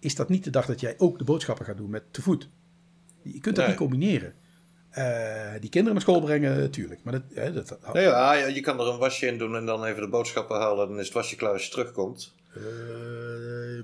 is 0.00 0.14
dat 0.14 0.28
niet 0.28 0.44
de 0.44 0.50
dag 0.50 0.66
dat 0.66 0.80
jij 0.80 0.94
ook 0.98 1.18
de 1.18 1.24
boodschappen 1.24 1.64
gaat 1.64 1.76
doen 1.76 1.90
met 1.90 2.02
te 2.12 2.22
voet. 2.22 2.48
Je 3.22 3.30
kunt 3.40 3.44
dat 3.44 3.56
Nee. 3.56 3.66
niet 3.66 3.76
combineren. 3.76 4.34
Eh, 4.90 5.50
die 5.60 5.70
kinderen 5.70 5.92
naar 5.92 6.00
school 6.02 6.20
brengen, 6.20 6.70
tuurlijk. 6.70 7.00
Maar 7.04 7.12
dat, 7.12 7.22
hè, 7.34 7.52
dat, 7.52 7.68
dat- 7.68 7.92
Nee, 7.92 8.02
ja, 8.04 8.32
ja, 8.32 8.46
je 8.46 8.60
kan 8.60 8.80
er 8.80 8.86
een 8.86 8.98
wasje 8.98 9.26
in 9.26 9.38
doen 9.38 9.56
en 9.56 9.66
dan 9.66 9.84
even 9.84 10.02
de 10.02 10.08
boodschappen 10.08 10.56
halen. 10.56 10.88
Dan 10.88 10.98
is 10.98 11.04
het 11.04 11.14
wasje 11.14 11.36
klaar 11.36 11.52
als 11.52 11.64
je 11.64 11.70
terugkomt. 11.70 12.34
eh, 12.54 12.62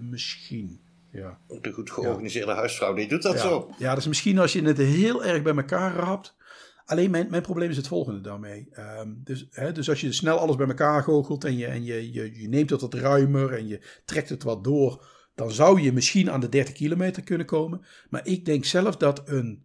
misschien. 0.01 0.81
Ja. 1.17 1.39
De 1.61 1.73
goed 1.73 1.91
georganiseerde 1.91 2.53
huisvrouw, 2.53 2.95
die 2.95 3.09
doet 3.09 3.23
dat 3.23 3.33
ja. 3.33 3.39
zo. 3.39 3.71
Ja, 3.79 3.89
dat 3.89 3.99
is 3.99 4.09
misschien 4.09 4.39
als 4.39 4.53
je 4.53 4.63
het 4.63 4.79
heel 4.79 5.25
erg 5.25 5.43
bij 5.43 5.55
elkaar 5.55 5.95
rapt. 5.95 6.37
Alleen 6.85 7.11
mijn, 7.11 7.27
mijn 7.31 7.43
probleem 7.43 7.71
is 7.71 7.77
het 7.77 7.89
volgende 7.89 8.21
daarmee. 8.21 8.69
Ehm, 8.71 9.11
dus, 9.17 9.47
hè, 9.51 9.73
dus 9.73 9.89
als 9.89 10.01
je 10.01 10.13
snel 10.13 10.39
alles 10.39 10.57
bij 10.57 10.67
elkaar 10.67 11.03
goochelt 11.03 11.45
en, 11.45 11.57
je, 11.57 11.67
en 11.67 11.85
je, 11.85 12.13
je, 12.13 12.41
je 12.41 12.49
neemt 12.49 12.71
het 12.71 12.81
wat 12.81 12.95
ruimer 12.95 13.53
en 13.53 13.67
je 13.67 13.81
trekt 14.05 14.29
het 14.29 14.43
wat 14.43 14.65
door, 14.65 15.07
dan 15.35 15.51
zou 15.51 15.81
je 15.81 15.93
misschien 15.93 16.31
aan 16.31 16.41
de 16.41 16.49
30 16.49 16.75
kilometer 16.75 17.23
kunnen 17.23 17.47
komen. 17.47 17.85
Maar 18.09 18.27
ik 18.27 18.45
denk 18.45 18.65
zelf 18.65 18.97
dat 18.97 19.29
een 19.29 19.65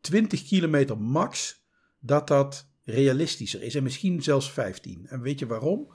20 0.00 0.44
kilometer 0.44 0.98
max, 0.98 1.62
dat 1.98 2.28
dat 2.28 2.68
realistischer 2.84 3.62
is. 3.62 3.74
En 3.74 3.82
misschien 3.82 4.22
zelfs 4.22 4.52
15. 4.52 5.06
En 5.06 5.20
weet 5.20 5.38
je 5.38 5.46
waarom? 5.46 5.92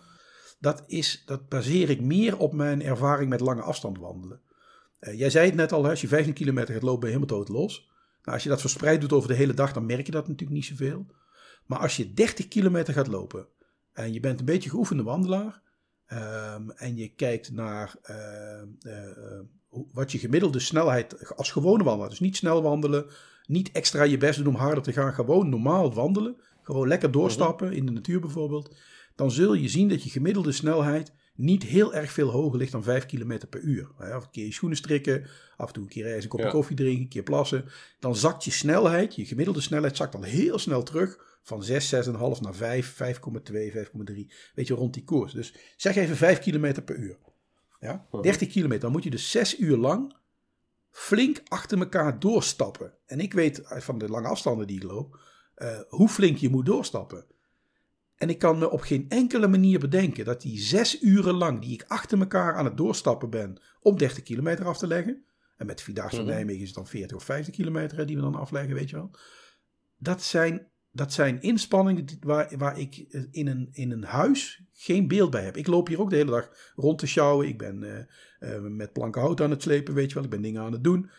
Dat, 0.59 0.83
is, 0.87 1.23
dat 1.25 1.49
baseer 1.49 1.89
ik 1.89 2.01
meer 2.01 2.37
op 2.37 2.53
mijn 2.53 2.81
ervaring 2.81 3.29
met 3.29 3.39
lange 3.39 3.61
afstand 3.61 3.97
wandelen. 3.97 4.41
Eh, 4.99 5.19
jij 5.19 5.29
zei 5.29 5.45
het 5.45 5.55
net 5.55 5.71
al, 5.71 5.83
hè, 5.83 5.89
als 5.89 6.01
je 6.01 6.07
15 6.07 6.33
kilometer 6.33 6.73
gaat 6.73 6.83
lopen, 6.83 6.99
ben 6.99 7.09
je 7.09 7.15
helemaal 7.15 7.37
dood 7.37 7.49
los. 7.49 7.87
Nou, 8.21 8.33
als 8.33 8.43
je 8.43 8.49
dat 8.49 8.61
verspreid 8.61 9.01
doet 9.01 9.13
over 9.13 9.29
de 9.29 9.35
hele 9.35 9.53
dag, 9.53 9.73
dan 9.73 9.85
merk 9.85 10.05
je 10.05 10.11
dat 10.11 10.27
natuurlijk 10.27 10.59
niet 10.59 10.65
zoveel. 10.65 11.05
Maar 11.65 11.79
als 11.79 11.97
je 11.97 12.13
30 12.13 12.47
kilometer 12.47 12.93
gaat 12.93 13.07
lopen 13.07 13.47
en 13.93 14.13
je 14.13 14.19
bent 14.19 14.39
een 14.39 14.45
beetje 14.45 14.69
geoefende 14.69 15.03
wandelaar 15.03 15.61
ehm, 16.05 16.69
en 16.69 16.97
je 16.97 17.07
kijkt 17.07 17.51
naar 17.51 17.95
eh, 18.01 18.61
eh, 18.61 19.39
wat 19.69 20.11
je 20.11 20.17
gemiddelde 20.17 20.59
snelheid 20.59 21.35
als 21.35 21.51
gewone 21.51 21.83
wandelaar, 21.83 22.09
dus 22.09 22.19
niet 22.19 22.37
snel 22.37 22.61
wandelen, 22.61 23.05
niet 23.45 23.71
extra 23.71 24.03
je 24.03 24.17
best 24.17 24.37
doen 24.37 24.47
om 24.47 24.55
harder 24.55 24.83
te 24.83 24.93
gaan, 24.93 25.13
gewoon 25.13 25.49
normaal 25.49 25.93
wandelen, 25.93 26.35
gewoon 26.61 26.87
lekker 26.87 27.11
doorstappen 27.11 27.73
in 27.73 27.85
de 27.85 27.91
natuur 27.91 28.19
bijvoorbeeld, 28.19 28.75
dan 29.15 29.31
zul 29.31 29.53
je 29.53 29.67
zien 29.67 29.89
dat 29.89 30.03
je 30.03 30.09
gemiddelde 30.09 30.51
snelheid 30.51 31.13
niet 31.39 31.63
heel 31.63 31.93
erg 31.93 32.11
veel 32.11 32.29
hoger 32.29 32.57
ligt 32.57 32.71
dan 32.71 32.83
5 32.83 33.05
km 33.05 33.37
per 33.49 33.59
uur. 33.61 33.89
Of 33.97 34.23
een 34.23 34.29
keer 34.31 34.45
je 34.45 34.53
schoenen 34.53 34.77
strikken, 34.77 35.27
af 35.57 35.67
en 35.67 35.73
toe 35.73 35.83
een 35.83 35.89
keer 35.89 36.05
ergens 36.05 36.23
een 36.23 36.29
kopje 36.29 36.45
Ja. 36.45 36.51
koffie 36.51 36.75
drinken, 36.75 37.01
een 37.01 37.09
keer 37.09 37.23
plassen. 37.23 37.65
Dan 37.99 38.15
zakt 38.15 38.43
je 38.43 38.51
snelheid, 38.51 39.15
je 39.15 39.25
gemiddelde 39.25 39.61
snelheid 39.61 39.97
zakt 39.97 40.15
al 40.15 40.23
heel 40.23 40.59
snel 40.59 40.83
terug 40.83 41.39
van 41.43 41.63
6, 41.63 41.89
6,5 41.89 42.41
naar 42.41 42.55
5, 42.55 42.95
5,2, 42.95 43.71
5,3. 43.71 44.31
Weet 44.55 44.67
je, 44.67 44.73
rond 44.73 44.93
die 44.93 45.03
koers. 45.03 45.33
Dus 45.33 45.53
zeg 45.77 45.95
even 45.95 46.15
5 46.15 46.39
km 46.39 46.81
per 46.85 46.95
uur. 46.95 47.17
Ja? 47.79 48.07
30 48.21 48.47
kilometer, 48.47 48.81
dan 48.81 48.91
moet 48.91 49.03
je 49.03 49.09
dus 49.09 49.31
6 49.31 49.59
uur 49.59 49.77
lang 49.77 50.15
flink 50.91 51.41
achter 51.47 51.77
elkaar 51.79 52.19
doorstappen. 52.19 52.93
En 53.05 53.19
ik 53.19 53.33
weet 53.33 53.61
van 53.65 53.97
de 53.97 54.09
lange 54.09 54.27
afstanden 54.27 54.67
die 54.67 54.77
ik 54.77 54.83
loop, 54.83 55.19
eh, 55.55 55.79
hoe 55.87 56.09
flink 56.09 56.37
je 56.37 56.49
moet 56.49 56.65
doorstappen. 56.65 57.25
En 58.19 58.29
ik 58.29 58.39
kan 58.39 58.57
me 58.57 58.69
op 58.69 58.81
geen 58.81 59.05
enkele 59.09 59.47
manier 59.47 59.79
bedenken 59.79 60.25
dat 60.25 60.41
die 60.41 60.59
zes 60.59 61.01
uren 61.01 61.33
lang 61.33 61.61
die 61.61 61.73
ik 61.73 61.85
achter 61.87 62.19
elkaar 62.19 62.55
aan 62.55 62.65
het 62.65 62.77
doorstappen 62.77 63.29
ben 63.29 63.61
om 63.81 63.97
30 63.97 64.23
kilometer 64.23 64.65
af 64.65 64.77
te 64.77 64.87
leggen. 64.87 65.23
En 65.57 65.65
met 65.65 65.81
Vierdaagse 65.81 66.15
van 66.15 66.25
Mhm. 66.25 66.33
Nijmegen 66.33 66.61
is 66.61 66.67
het 66.67 66.75
dan 66.75 66.87
40 66.87 67.17
of 67.17 67.23
50 67.23 67.53
kilometer 67.53 67.97
hè, 67.97 68.05
die 68.05 68.15
we 68.15 68.21
dan 68.21 68.35
afleggen, 68.35 68.75
weet 68.75 68.89
je 68.89 68.95
wel. 68.95 69.11
Dat 69.97 70.23
zijn, 70.23 70.67
dat 70.91 71.13
zijn 71.13 71.41
inspanningen 71.41 72.05
waar, 72.19 72.57
waar 72.57 72.79
ik 72.79 73.05
eh, 73.09 73.23
in 73.31 73.47
een, 73.47 73.69
in 73.71 73.91
een 73.91 74.03
huis 74.03 74.63
geen 74.73 75.07
beeld 75.07 75.31
bij 75.31 75.43
heb. 75.43 75.57
Ik 75.57 75.67
loop 75.67 75.87
hier 75.87 76.01
ook 76.01 76.09
de 76.09 76.15
hele 76.15 76.31
dag 76.31 76.73
rond 76.75 76.99
te 76.99 77.07
sjouwen. 77.07 77.47
Ik 77.47 77.57
ben 77.57 77.83
eh, 77.83 78.55
eh, 78.55 78.61
met 78.61 78.93
planken 78.93 79.21
hout 79.21 79.41
aan 79.41 79.51
het 79.51 79.61
slepen, 79.61 79.93
weet 79.93 80.07
je 80.09 80.13
wel. 80.13 80.23
Ik 80.23 80.29
ben 80.29 80.41
dingen 80.41 80.61
aan 80.61 80.71
het 80.71 80.83
doen. 80.83 81.09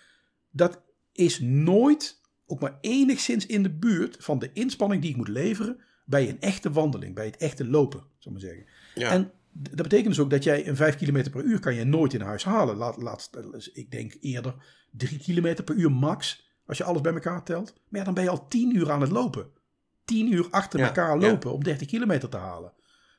Dat 0.50 0.82
is 1.12 1.40
nooit, 1.40 2.20
ook 2.46 2.60
maar 2.60 2.78
enigszins 2.80 3.46
in 3.46 3.62
de 3.62 3.74
buurt 3.74 4.16
van 4.20 4.38
de 4.38 4.52
inspanning 4.52 5.02
die 5.02 5.10
ik 5.10 5.16
moet 5.16 5.28
leveren 5.28 5.88
bij 6.04 6.28
een 6.28 6.40
echte 6.40 6.70
wandeling, 6.70 7.14
bij 7.14 7.26
het 7.26 7.36
echte 7.36 7.68
lopen, 7.68 8.04
zou 8.18 8.34
maar 8.34 8.44
zeggen. 8.44 8.66
Ja. 8.94 9.10
En 9.10 9.30
dat 9.52 9.82
betekent 9.82 10.08
dus 10.08 10.18
ook 10.18 10.30
dat 10.30 10.44
jij 10.44 10.68
een 10.68 10.76
5 10.76 10.96
km 10.96 11.30
per 11.30 11.42
uur 11.42 11.60
kan 11.60 11.74
je 11.74 11.84
nooit 11.84 12.12
in 12.12 12.20
huis 12.20 12.44
halen. 12.44 12.76
Laat, 12.76 12.96
laat, 12.96 13.30
ik 13.72 13.90
denk 13.90 14.16
eerder 14.20 14.54
3 14.90 15.18
km 15.18 15.62
per 15.64 15.74
uur 15.74 15.92
max. 15.92 16.48
Als 16.66 16.78
je 16.78 16.84
alles 16.84 17.00
bij 17.00 17.12
elkaar 17.12 17.44
telt. 17.44 17.74
Maar 17.88 17.98
ja, 18.00 18.04
dan 18.04 18.14
ben 18.14 18.22
je 18.22 18.30
al 18.30 18.48
10 18.48 18.76
uur 18.76 18.90
aan 18.90 19.00
het 19.00 19.10
lopen. 19.10 19.50
10 20.04 20.32
uur 20.32 20.46
achter 20.50 20.80
elkaar 20.80 21.18
lopen 21.18 21.52
om 21.52 21.64
30 21.64 21.86
kilometer 21.86 22.28
te 22.28 22.36
halen. 22.36 22.72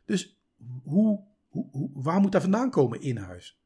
Dus 0.05 0.39
hoe, 0.83 1.23
hoe, 1.47 1.67
hoe, 1.71 1.89
waar 1.93 2.19
moet 2.19 2.31
dat 2.31 2.41
vandaan 2.41 2.69
komen 2.69 3.01
in 3.01 3.17
huis? 3.17 3.59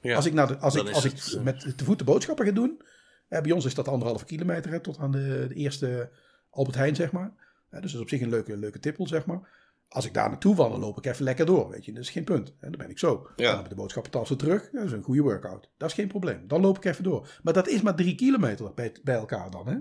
Ja, 0.00 0.16
als 0.16 0.26
ik, 0.26 0.32
naar 0.32 0.46
de, 0.46 0.58
als 0.58 0.74
ik, 0.74 0.90
als 0.90 1.04
ik 1.04 1.18
eh, 1.18 1.42
met 1.42 1.78
de 1.78 1.84
voeten 1.84 2.06
boodschappen 2.06 2.46
ga 2.46 2.52
doen. 2.52 2.82
Eh, 3.28 3.40
bij 3.40 3.52
ons 3.52 3.64
is 3.64 3.74
dat 3.74 3.88
anderhalve 3.88 4.24
kilometer 4.24 4.70
hè, 4.70 4.80
tot 4.80 4.98
aan 4.98 5.10
de, 5.10 5.44
de, 5.48 5.54
eerste 5.54 6.10
Albert 6.50 6.76
Heijn, 6.76 6.94
zeg 6.94 7.12
maar. 7.12 7.32
Dus 7.70 7.80
dat 7.80 8.00
is 8.00 8.00
op 8.00 8.08
zich 8.08 8.20
een 8.20 8.28
leuke, 8.28 8.56
leuke 8.56 8.78
tippel, 8.78 9.06
zeg 9.06 9.26
maar. 9.26 9.58
Als 9.88 10.06
ik 10.06 10.14
daar 10.14 10.28
naartoe 10.28 10.54
wandel, 10.54 10.78
loop 10.80 10.98
ik 10.98 11.06
even 11.06 11.24
lekker 11.24 11.46
door. 11.46 11.70
Weet 11.70 11.84
je, 11.84 11.92
dat 11.92 12.02
is 12.02 12.10
geen 12.10 12.24
punt. 12.24 12.48
En 12.60 12.70
dan 12.70 12.80
ben 12.80 12.90
ik 12.90 12.98
zo. 12.98 13.30
Ja. 13.36 13.44
Dan 13.44 13.54
heb 13.54 13.64
ik 13.64 13.70
de 13.70 13.76
boodschappentassen 13.76 14.38
terug. 14.38 14.70
Dat 14.70 14.84
is 14.84 14.92
een 14.92 15.02
goede 15.02 15.22
workout. 15.22 15.70
Dat 15.76 15.88
is 15.88 15.94
geen 15.94 16.08
probleem. 16.08 16.48
Dan 16.48 16.60
loop 16.60 16.76
ik 16.76 16.84
even 16.84 17.04
door. 17.04 17.38
Maar 17.42 17.52
dat 17.52 17.68
is 17.68 17.82
maar 17.82 17.94
drie 17.94 18.14
kilometer 18.14 18.74
bij, 18.74 18.96
bij 19.02 19.14
elkaar 19.14 19.50
dan. 19.50 19.68
Hè? 19.68 19.78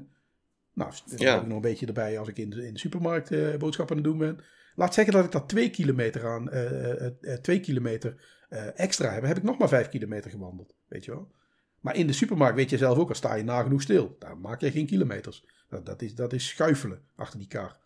Nou, 0.73 0.91
dan 1.05 1.27
heb 1.27 1.41
ik 1.41 1.47
nog 1.47 1.55
een 1.55 1.61
beetje 1.61 1.85
erbij 1.85 2.19
als 2.19 2.27
ik 2.27 2.37
in 2.37 2.49
de, 2.49 2.67
in 2.67 2.73
de 2.73 2.79
supermarkt 2.79 3.31
uh, 3.31 3.55
boodschappen 3.55 3.97
aan 3.97 4.03
het 4.03 4.11
doen 4.11 4.19
ben. 4.19 4.39
Laat 4.75 4.93
zeggen 4.93 5.13
dat 5.13 5.25
ik 5.25 5.31
daar 5.31 5.45
twee 5.45 5.69
kilometer 5.69 6.27
aan, 6.27 6.49
uh, 6.53 7.01
uh, 7.21 7.33
twee 7.33 7.59
kilometer 7.59 8.15
extra 8.75 9.11
heb. 9.11 9.23
Heb 9.23 9.37
ik 9.37 9.43
nog 9.43 9.57
maar 9.57 9.67
vijf 9.67 9.89
kilometer 9.89 10.31
gewandeld. 10.31 10.75
Weet 10.87 11.05
je 11.05 11.11
wel. 11.11 11.31
Maar 11.79 11.95
in 11.95 12.07
de 12.07 12.13
supermarkt 12.13 12.55
weet 12.55 12.69
je 12.69 12.77
zelf 12.77 12.97
ook, 12.97 13.09
al 13.09 13.15
sta 13.15 13.35
je 13.35 13.43
nagenoeg 13.43 13.81
stil. 13.81 14.15
Daar 14.19 14.37
maak 14.37 14.61
je 14.61 14.71
geen 14.71 14.85
kilometers. 14.85 15.45
Dat, 15.69 15.85
dat, 15.85 16.01
is, 16.01 16.15
dat 16.15 16.33
is 16.33 16.47
schuifelen 16.47 17.01
achter 17.15 17.39
die 17.39 17.47
kar. 17.47 17.77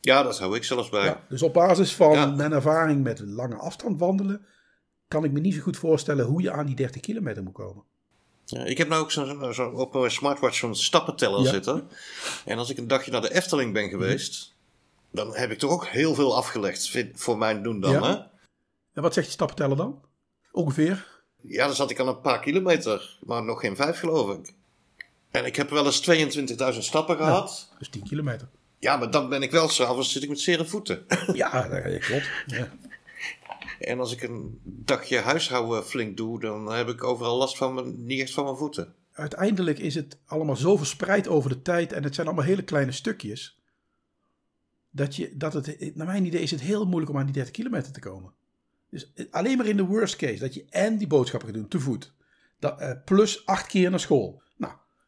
Ja, 0.00 0.22
dat 0.22 0.38
hou 0.38 0.56
ik 0.56 0.64
zelfs 0.64 0.88
bij. 0.88 1.04
Ja, 1.04 1.24
dus 1.28 1.42
op 1.42 1.52
basis 1.52 1.94
van 1.94 2.36
mijn 2.36 2.52
ervaring 2.52 3.02
met 3.02 3.20
lange 3.20 3.56
afstand 3.56 3.98
wandelen, 3.98 4.46
kan 5.08 5.24
ik 5.24 5.32
me 5.32 5.40
niet 5.40 5.54
zo 5.54 5.60
goed 5.60 5.76
voorstellen 5.76 6.26
hoe 6.26 6.42
je 6.42 6.52
aan 6.52 6.66
die 6.66 6.76
30 6.76 7.00
kilometer 7.00 7.42
moet 7.42 7.52
komen. 7.52 7.84
Ja, 8.44 8.64
ik 8.64 8.78
heb 8.78 8.88
nou 8.88 9.02
ook 9.02 9.10
zo'n 9.10 9.54
zo 9.54 9.68
op 9.68 9.94
mijn 9.94 10.10
smartwatch 10.10 10.56
zo'n 10.56 10.74
stappenteller 10.74 11.46
zitten. 11.46 11.88
En 12.44 12.58
als 12.58 12.70
ik 12.70 12.78
een 12.78 12.86
dagje 12.86 13.10
naar 13.10 13.20
de 13.20 13.34
Efteling 13.34 13.72
ben 13.72 13.88
geweest, 13.88 14.54
dan 15.10 15.36
heb 15.36 15.50
ik 15.50 15.58
toch 15.58 15.70
ook 15.70 15.86
heel 15.86 16.14
veel 16.14 16.36
afgelegd 16.36 17.10
voor 17.14 17.38
mijn 17.38 17.62
doen 17.62 17.80
dan. 17.80 18.02
Hè? 18.02 18.14
En 18.92 19.02
wat 19.02 19.14
zegt 19.14 19.26
je 19.26 19.32
stappenteller 19.32 19.76
dan? 19.76 20.02
Ongeveer? 20.52 21.22
Ja, 21.40 21.66
dan 21.66 21.74
zat 21.74 21.90
ik 21.90 22.00
aan 22.00 22.08
een 22.08 22.20
paar 22.20 22.40
kilometer, 22.40 23.18
maar 23.20 23.44
nog 23.44 23.60
geen 23.60 23.76
vijf 23.76 23.98
geloof 23.98 24.38
ik. 24.38 24.54
En 25.36 25.44
ik 25.44 25.56
heb 25.56 25.70
wel 25.70 25.86
eens 25.86 26.10
22.000 26.72 26.78
stappen 26.78 27.16
gehad. 27.16 27.72
dus 27.78 27.88
10 27.88 28.02
kilometer. 28.02 28.48
Ja, 28.78 28.96
maar 28.96 29.10
dan 29.10 29.28
ben 29.28 29.42
ik 29.42 29.50
wel 29.50 29.68
s'avonds 29.68 30.12
zit 30.12 30.22
ik 30.22 30.28
met 30.28 30.40
zere 30.40 30.64
voeten. 30.64 31.04
Ja, 31.32 31.68
dat 31.68 31.98
klopt. 31.98 32.28
Ja. 32.46 32.72
En 33.80 33.98
als 33.98 34.12
ik 34.12 34.22
een 34.22 34.60
dagje 34.62 35.18
huishouden 35.18 35.84
flink 35.84 36.16
doe, 36.16 36.40
dan 36.40 36.72
heb 36.72 36.88
ik 36.88 37.04
overal 37.04 37.36
last 37.36 37.56
van 37.56 37.74
mijn, 37.74 38.06
niet 38.06 38.20
echt 38.20 38.32
van 38.32 38.44
mijn 38.44 38.56
voeten. 38.56 38.94
Uiteindelijk 39.12 39.78
is 39.78 39.94
het 39.94 40.18
allemaal 40.26 40.56
zo 40.56 40.76
verspreid 40.76 41.28
over 41.28 41.50
de 41.50 41.62
tijd 41.62 41.92
en 41.92 42.02
het 42.02 42.14
zijn 42.14 42.26
allemaal 42.26 42.44
hele 42.44 42.64
kleine 42.64 42.92
stukjes. 42.92 43.60
Dat, 44.90 45.16
je, 45.16 45.36
dat 45.36 45.52
het, 45.52 45.94
naar 45.94 46.06
mijn 46.06 46.24
idee 46.24 46.42
is 46.42 46.50
het 46.50 46.60
heel 46.60 46.84
moeilijk 46.84 47.10
om 47.10 47.18
aan 47.18 47.24
die 47.24 47.34
30 47.34 47.52
kilometer 47.52 47.92
te 47.92 48.00
komen. 48.00 48.32
Dus 48.90 49.12
alleen 49.30 49.56
maar 49.56 49.66
in 49.66 49.76
de 49.76 49.84
worst 49.84 50.16
case, 50.16 50.38
dat 50.38 50.54
je 50.54 50.64
en 50.70 50.98
die 50.98 51.06
boodschappen 51.06 51.48
gaat 51.48 51.58
doen 51.58 51.68
te 51.68 51.80
voet. 51.80 52.12
Dat, 52.58 52.80
uh, 52.80 52.90
plus 53.04 53.46
acht 53.46 53.66
keer 53.66 53.90
naar 53.90 54.00
school. 54.00 54.42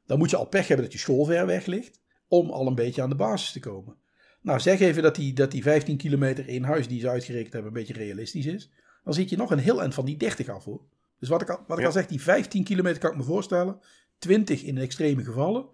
Dan 0.08 0.18
moet 0.18 0.30
je 0.30 0.36
al 0.36 0.46
pech 0.46 0.68
hebben 0.68 0.84
dat 0.84 0.94
je 0.94 1.00
school 1.00 1.24
ver 1.24 1.46
weg 1.46 1.66
ligt 1.66 2.00
om 2.28 2.50
al 2.50 2.66
een 2.66 2.74
beetje 2.74 3.02
aan 3.02 3.08
de 3.08 3.14
basis 3.14 3.52
te 3.52 3.60
komen. 3.60 3.96
Nou, 4.42 4.60
zeg 4.60 4.80
even 4.80 5.02
dat 5.02 5.14
die, 5.14 5.32
dat 5.32 5.50
die 5.50 5.62
15 5.62 5.96
kilometer 5.96 6.48
in 6.48 6.62
huis 6.62 6.88
die 6.88 7.00
ze 7.00 7.08
uitgerekend 7.08 7.52
hebben 7.52 7.72
een 7.72 7.78
beetje 7.78 8.04
realistisch 8.04 8.46
is. 8.46 8.70
Dan 9.04 9.14
zit 9.14 9.30
je 9.30 9.36
nog 9.36 9.50
een 9.50 9.58
heel 9.58 9.80
eind 9.80 9.94
van 9.94 10.04
die 10.04 10.16
30 10.16 10.48
af 10.48 10.64
hoor. 10.64 10.80
Dus 11.18 11.28
wat 11.28 11.42
ik 11.42 11.50
al, 11.50 11.64
wat 11.66 11.78
ik 11.78 11.84
al 11.84 11.92
zeg, 11.92 12.06
die 12.06 12.22
15 12.22 12.64
kilometer 12.64 13.00
kan 13.00 13.10
ik 13.10 13.16
me 13.16 13.22
voorstellen. 13.22 13.80
20 14.18 14.62
in 14.62 14.78
extreme 14.78 15.24
gevallen. 15.24 15.66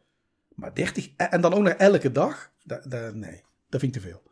Maar 0.49 0.75
30 0.75 1.11
en 1.17 1.41
dan 1.41 1.55
ook 1.55 1.63
nog 1.63 1.73
elke 1.73 2.13
dag. 2.13 2.53
nee, 3.13 3.43
dat 3.69 3.81
vind 3.81 3.97
ik 3.97 4.03
te 4.03 4.09
veel. 4.09 4.23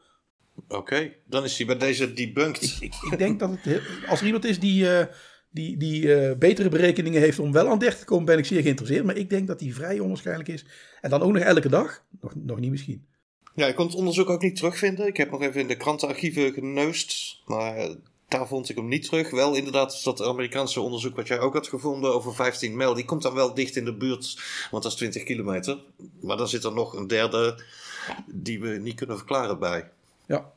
Oké, 0.68 1.12
dan 1.26 1.44
is 1.44 1.56
hij 1.56 1.66
bij 1.66 1.76
deze 1.76 2.12
debunked. 2.12 2.62
Ik, 2.62 2.76
ik, 2.80 2.94
ik 3.10 3.18
denk 3.18 3.38
dat 3.38 3.50
het, 3.50 3.82
als 4.08 4.20
er 4.20 4.26
iemand 4.26 4.44
is 4.44 4.60
die, 4.60 4.84
uh, 4.84 5.04
die, 5.52 5.76
die 5.76 6.02
uh, 6.02 6.36
betere 6.38 6.68
berekeningen 6.68 7.20
heeft 7.20 7.38
om 7.38 7.52
wel 7.52 7.68
aan 7.68 7.78
30 7.78 7.98
te 7.98 8.04
komen, 8.04 8.24
ben 8.24 8.38
ik 8.38 8.44
zeer 8.44 8.62
geïnteresseerd. 8.62 9.04
Maar 9.04 9.16
ik 9.16 9.30
denk 9.30 9.46
dat 9.46 9.58
die 9.58 9.74
vrij 9.74 9.98
onwaarschijnlijk 9.98 10.48
is. 10.48 10.64
En 11.00 11.10
dan 11.10 11.22
ook 11.22 11.32
nog 11.32 11.42
elke 11.42 11.68
dag? 11.68 12.04
Nog, 12.20 12.32
nog 12.34 12.60
niet 12.60 12.70
misschien. 12.70 13.06
Ja, 13.54 13.66
ik 13.66 13.74
kon 13.74 13.86
het 13.86 13.94
onderzoek 13.94 14.30
ook 14.30 14.42
niet 14.42 14.56
terugvinden. 14.56 15.06
Ik 15.06 15.16
heb 15.16 15.30
nog 15.30 15.42
even 15.42 15.60
in 15.60 15.68
de 15.68 15.76
krantenarchieven 15.76 16.52
geneust. 16.52 17.40
Maar 17.46 17.94
daar 18.28 18.48
vond 18.48 18.68
ik 18.68 18.76
hem 18.76 18.88
niet 18.88 19.04
terug. 19.04 19.30
Wel 19.30 19.54
inderdaad, 19.54 20.04
dat 20.04 20.22
Amerikaanse 20.22 20.80
onderzoek 20.80 21.16
wat 21.16 21.28
jij 21.28 21.40
ook 21.40 21.54
had 21.54 21.68
gevonden 21.68 22.14
over 22.14 22.34
15 22.34 22.76
mijl. 22.76 22.94
Die 22.94 23.04
komt 23.04 23.22
dan 23.22 23.34
wel 23.34 23.54
dicht 23.54 23.76
in 23.76 23.84
de 23.84 23.96
buurt, 23.96 24.38
want 24.70 24.82
dat 24.82 24.92
is 24.92 24.98
20 24.98 25.22
kilometer. 25.22 25.78
Maar 26.20 26.36
dan 26.36 26.48
zit 26.48 26.64
er 26.64 26.72
nog 26.72 26.94
een 26.94 27.06
derde 27.06 27.62
die 28.26 28.60
we 28.60 28.68
niet 28.68 28.96
kunnen 28.96 29.16
verklaren 29.16 29.58
bij. 29.58 29.90
Ja. 30.26 30.52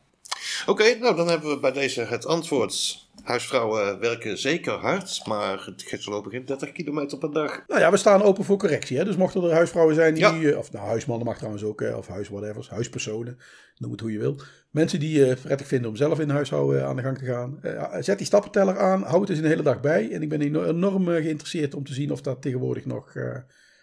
Oké, 0.65 0.95
nou 0.95 1.15
dan 1.15 1.27
hebben 1.27 1.49
we 1.49 1.59
bij 1.59 1.71
deze 1.71 2.01
het 2.01 2.25
antwoord. 2.25 3.03
Huisvrouwen 3.23 3.99
werken 3.99 4.37
zeker 4.37 4.73
hard, 4.73 5.21
maar 5.25 5.65
het 5.65 6.05
lopen 6.05 6.31
geen 6.31 6.45
30 6.45 6.71
kilometer 6.71 7.17
per 7.17 7.31
dag. 7.31 7.63
Nou 7.67 7.81
ja, 7.81 7.91
we 7.91 7.97
staan 7.97 8.21
open 8.21 8.43
voor 8.43 8.57
correctie. 8.57 8.97
Hè? 8.97 9.05
Dus 9.05 9.15
mochten 9.15 9.43
er 9.43 9.51
huisvrouwen 9.51 9.95
zijn 9.95 10.13
die, 10.13 10.51
eh, 10.51 10.57
of 10.57 10.71
nou 10.71 10.85
huismannen 10.85 11.25
mag 11.25 11.37
trouwens 11.37 11.63
ook, 11.63 11.81
of 11.81 12.07
huis 12.07 12.29
whatever, 12.29 12.67
huispersonen, 12.69 13.37
noem 13.77 13.91
het 13.91 13.99
hoe 13.99 14.11
je 14.11 14.19
wilt. 14.19 14.45
Mensen 14.71 14.99
die 14.99 15.23
het 15.23 15.41
prettig 15.41 15.67
vinden 15.67 15.89
om 15.89 15.95
zelf 15.95 16.19
in 16.19 16.29
huishouden 16.29 16.85
aan 16.85 16.95
de 16.95 17.01
gang 17.01 17.17
te 17.17 17.25
gaan. 17.25 17.59
Uh, 17.63 17.95
zet 17.99 18.17
die 18.17 18.27
stappenteller 18.27 18.77
aan, 18.77 19.03
houd 19.03 19.21
het 19.21 19.29
eens 19.29 19.39
een 19.39 19.45
hele 19.45 19.63
dag 19.63 19.79
bij. 19.79 20.11
En 20.11 20.21
ik 20.21 20.29
ben 20.29 20.41
enorm 20.41 21.05
geïnteresseerd 21.05 21.73
om 21.73 21.83
te 21.83 21.93
zien 21.93 22.11
of 22.11 22.21
dat 22.21 22.41
tegenwoordig 22.41 22.85
nog, 22.85 23.13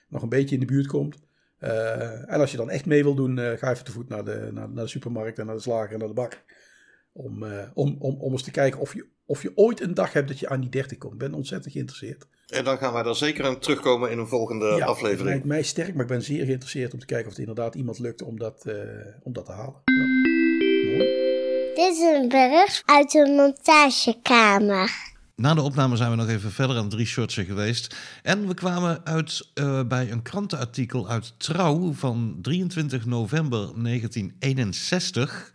nog 0.08 0.22
een 0.22 0.28
beetje 0.28 0.54
in 0.54 0.60
de 0.60 0.66
buurt 0.66 0.86
komt. 0.86 1.16
en 1.58 2.40
als 2.40 2.50
je 2.50 2.56
dan 2.56 2.70
echt 2.70 2.86
mee 2.86 3.02
wil 3.02 3.14
doen, 3.14 3.38
ga 3.38 3.70
even 3.70 3.84
te 3.84 3.92
voet 3.92 4.08
naar 4.08 4.24
de, 4.24 4.48
naar, 4.52 4.70
naar 4.70 4.84
de 4.84 4.90
supermarkt 4.90 5.38
en 5.38 5.46
naar 5.46 5.54
de 5.54 5.60
slager 5.62 5.92
en 5.92 5.98
naar 5.98 6.08
de 6.08 6.14
bak. 6.14 6.42
Om, 7.12 7.42
uh, 7.42 7.62
om, 7.74 7.96
om, 7.98 8.16
om 8.20 8.32
eens 8.32 8.42
te 8.42 8.50
kijken 8.50 8.80
of 8.80 8.94
je, 8.94 9.06
of 9.26 9.42
je 9.42 9.52
ooit 9.54 9.80
een 9.80 9.94
dag 9.94 10.12
hebt 10.12 10.28
dat 10.28 10.38
je 10.38 10.48
aan 10.48 10.60
die 10.60 10.70
30 10.70 10.98
komt. 10.98 11.12
Ik 11.12 11.18
ben 11.18 11.34
ontzettend 11.34 11.72
geïnteresseerd. 11.72 12.26
En 12.46 12.64
dan 12.64 12.78
gaan 12.78 12.92
wij 12.92 13.02
daar 13.02 13.16
zeker 13.16 13.44
aan 13.44 13.58
terugkomen 13.58 14.10
in 14.10 14.18
een 14.18 14.28
volgende 14.28 14.66
ja, 14.66 14.84
aflevering. 14.84 15.18
Het 15.18 15.28
lijkt 15.28 15.44
mij 15.44 15.62
sterk, 15.62 15.92
maar 15.92 16.02
ik 16.02 16.08
ben 16.10 16.22
zeer 16.22 16.44
geïnteresseerd 16.44 16.92
om 16.92 16.98
te 16.98 17.06
kijken 17.06 17.26
of 17.26 17.32
het 17.32 17.40
inderdaad 17.48 17.74
iemand 17.74 17.98
lukt 17.98 18.22
om 18.22 18.38
dat, 18.38 18.64
uh, 18.66 18.74
om 19.22 19.32
dat 19.32 19.46
te 19.46 19.52
halen. 19.52 19.80
Ja. 19.84 20.06
Mooi. 20.96 21.30
Dit 21.74 21.92
is 21.92 22.00
een 22.00 22.28
bericht 22.28 22.82
uit 22.86 23.10
de 23.10 23.34
montagekamer. 23.36 25.10
Na 25.36 25.54
de 25.54 25.62
opname 25.62 25.96
zijn 25.96 26.10
we 26.10 26.16
nog 26.16 26.28
even 26.28 26.50
verder 26.50 26.76
aan 26.76 26.88
drie 26.88 27.06
shortsen 27.06 27.44
geweest. 27.44 27.96
En 28.22 28.46
we 28.46 28.54
kwamen 28.54 29.00
uit 29.04 29.50
uh, 29.54 29.82
bij 29.84 30.10
een 30.10 30.22
krantenartikel 30.22 31.08
uit 31.08 31.34
Trouw 31.38 31.92
van 31.92 32.38
23 32.42 33.06
november 33.06 33.58
1961. 33.58 35.52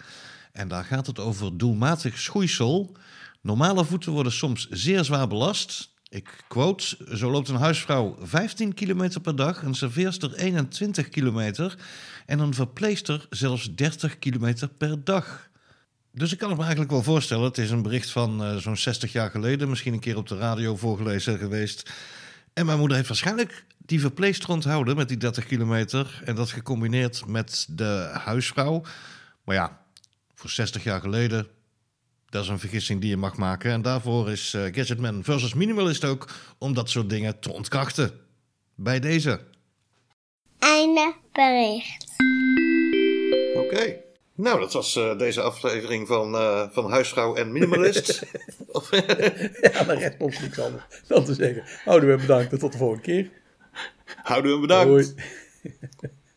En 0.57 0.67
daar 0.67 0.83
gaat 0.83 1.07
het 1.07 1.19
over 1.19 1.57
doelmatig 1.57 2.19
schoeisel. 2.19 2.95
Normale 3.41 3.85
voeten 3.85 4.11
worden 4.11 4.31
soms 4.31 4.67
zeer 4.69 5.03
zwaar 5.03 5.27
belast. 5.27 5.89
Ik 6.09 6.43
quote, 6.47 6.97
zo 7.15 7.31
loopt 7.31 7.49
een 7.49 7.55
huisvrouw 7.55 8.17
15 8.21 8.73
kilometer 8.73 9.21
per 9.21 9.35
dag, 9.35 9.63
een 9.63 9.75
serveerster 9.75 10.33
21 10.33 11.09
kilometer 11.09 11.77
en 12.25 12.39
een 12.39 12.53
verpleester 12.53 13.27
zelfs 13.29 13.75
30 13.75 14.19
kilometer 14.19 14.67
per 14.67 15.03
dag. 15.03 15.49
Dus 16.11 16.31
ik 16.31 16.37
kan 16.37 16.47
het 16.47 16.57
me 16.57 16.63
eigenlijk 16.63 16.93
wel 16.93 17.03
voorstellen. 17.03 17.43
Het 17.43 17.57
is 17.57 17.71
een 17.71 17.81
bericht 17.81 18.09
van 18.09 18.43
uh, 18.43 18.55
zo'n 18.55 18.77
60 18.77 19.11
jaar 19.11 19.29
geleden, 19.29 19.69
misschien 19.69 19.93
een 19.93 19.99
keer 19.99 20.17
op 20.17 20.27
de 20.27 20.37
radio 20.37 20.75
voorgelezen 20.75 21.37
geweest. 21.37 21.91
En 22.53 22.65
mijn 22.65 22.79
moeder 22.79 22.95
heeft 22.97 23.09
waarschijnlijk 23.09 23.65
die 23.77 23.99
verpleester 23.99 24.49
onthouden 24.49 24.95
met 24.95 25.07
die 25.07 25.17
30 25.17 25.45
kilometer 25.45 26.21
en 26.25 26.35
dat 26.35 26.51
gecombineerd 26.51 27.25
met 27.27 27.67
de 27.69 28.09
huisvrouw. 28.13 28.83
Maar 29.43 29.55
ja, 29.55 29.85
voor 30.37 30.49
60 30.49 30.83
jaar 30.83 31.01
geleden. 31.01 31.47
Dat 32.29 32.43
is 32.43 32.49
een 32.49 32.59
vergissing 32.59 33.01
die 33.01 33.09
je 33.09 33.17
mag 33.17 33.37
maken. 33.37 33.71
En 33.71 33.81
daarvoor 33.81 34.31
is 34.31 34.53
uh, 34.53 34.61
Gadgetman 34.61 35.23
versus 35.23 35.53
Minimalist 35.53 36.05
ook 36.05 36.29
om 36.57 36.73
dat 36.73 36.89
soort 36.89 37.09
dingen 37.09 37.39
te 37.39 37.51
ontkrachten. 37.51 38.11
Bij 38.75 38.99
deze. 38.99 39.39
Einde 40.59 41.13
bericht. 41.31 42.05
Oké. 43.55 43.95
Nou, 44.35 44.59
dat 44.59 44.73
was 44.73 44.95
uh, 44.95 45.17
deze 45.17 45.41
aflevering 45.41 46.07
van, 46.07 46.33
uh, 46.35 46.67
van 46.71 46.91
Huisvrouw 46.91 47.35
en 47.35 47.51
Minimalist. 47.51 48.07
ja, 49.61 49.83
dan 49.83 49.97
redt 49.97 50.21
ons 50.21 50.39
niks 50.39 50.59
anders 50.59 50.83
dan 51.07 51.23
te 51.23 51.33
zeggen. 51.33 51.63
Houden 51.83 52.09
we 52.09 52.15
bedankt 52.15 52.51
en 52.51 52.59
tot 52.59 52.71
de 52.71 52.77
volgende 52.77 53.03
keer. 53.03 53.31
Houden 54.23 54.53
we 54.53 54.59
bedankt. 54.59 54.89
Hoi. 54.89 55.15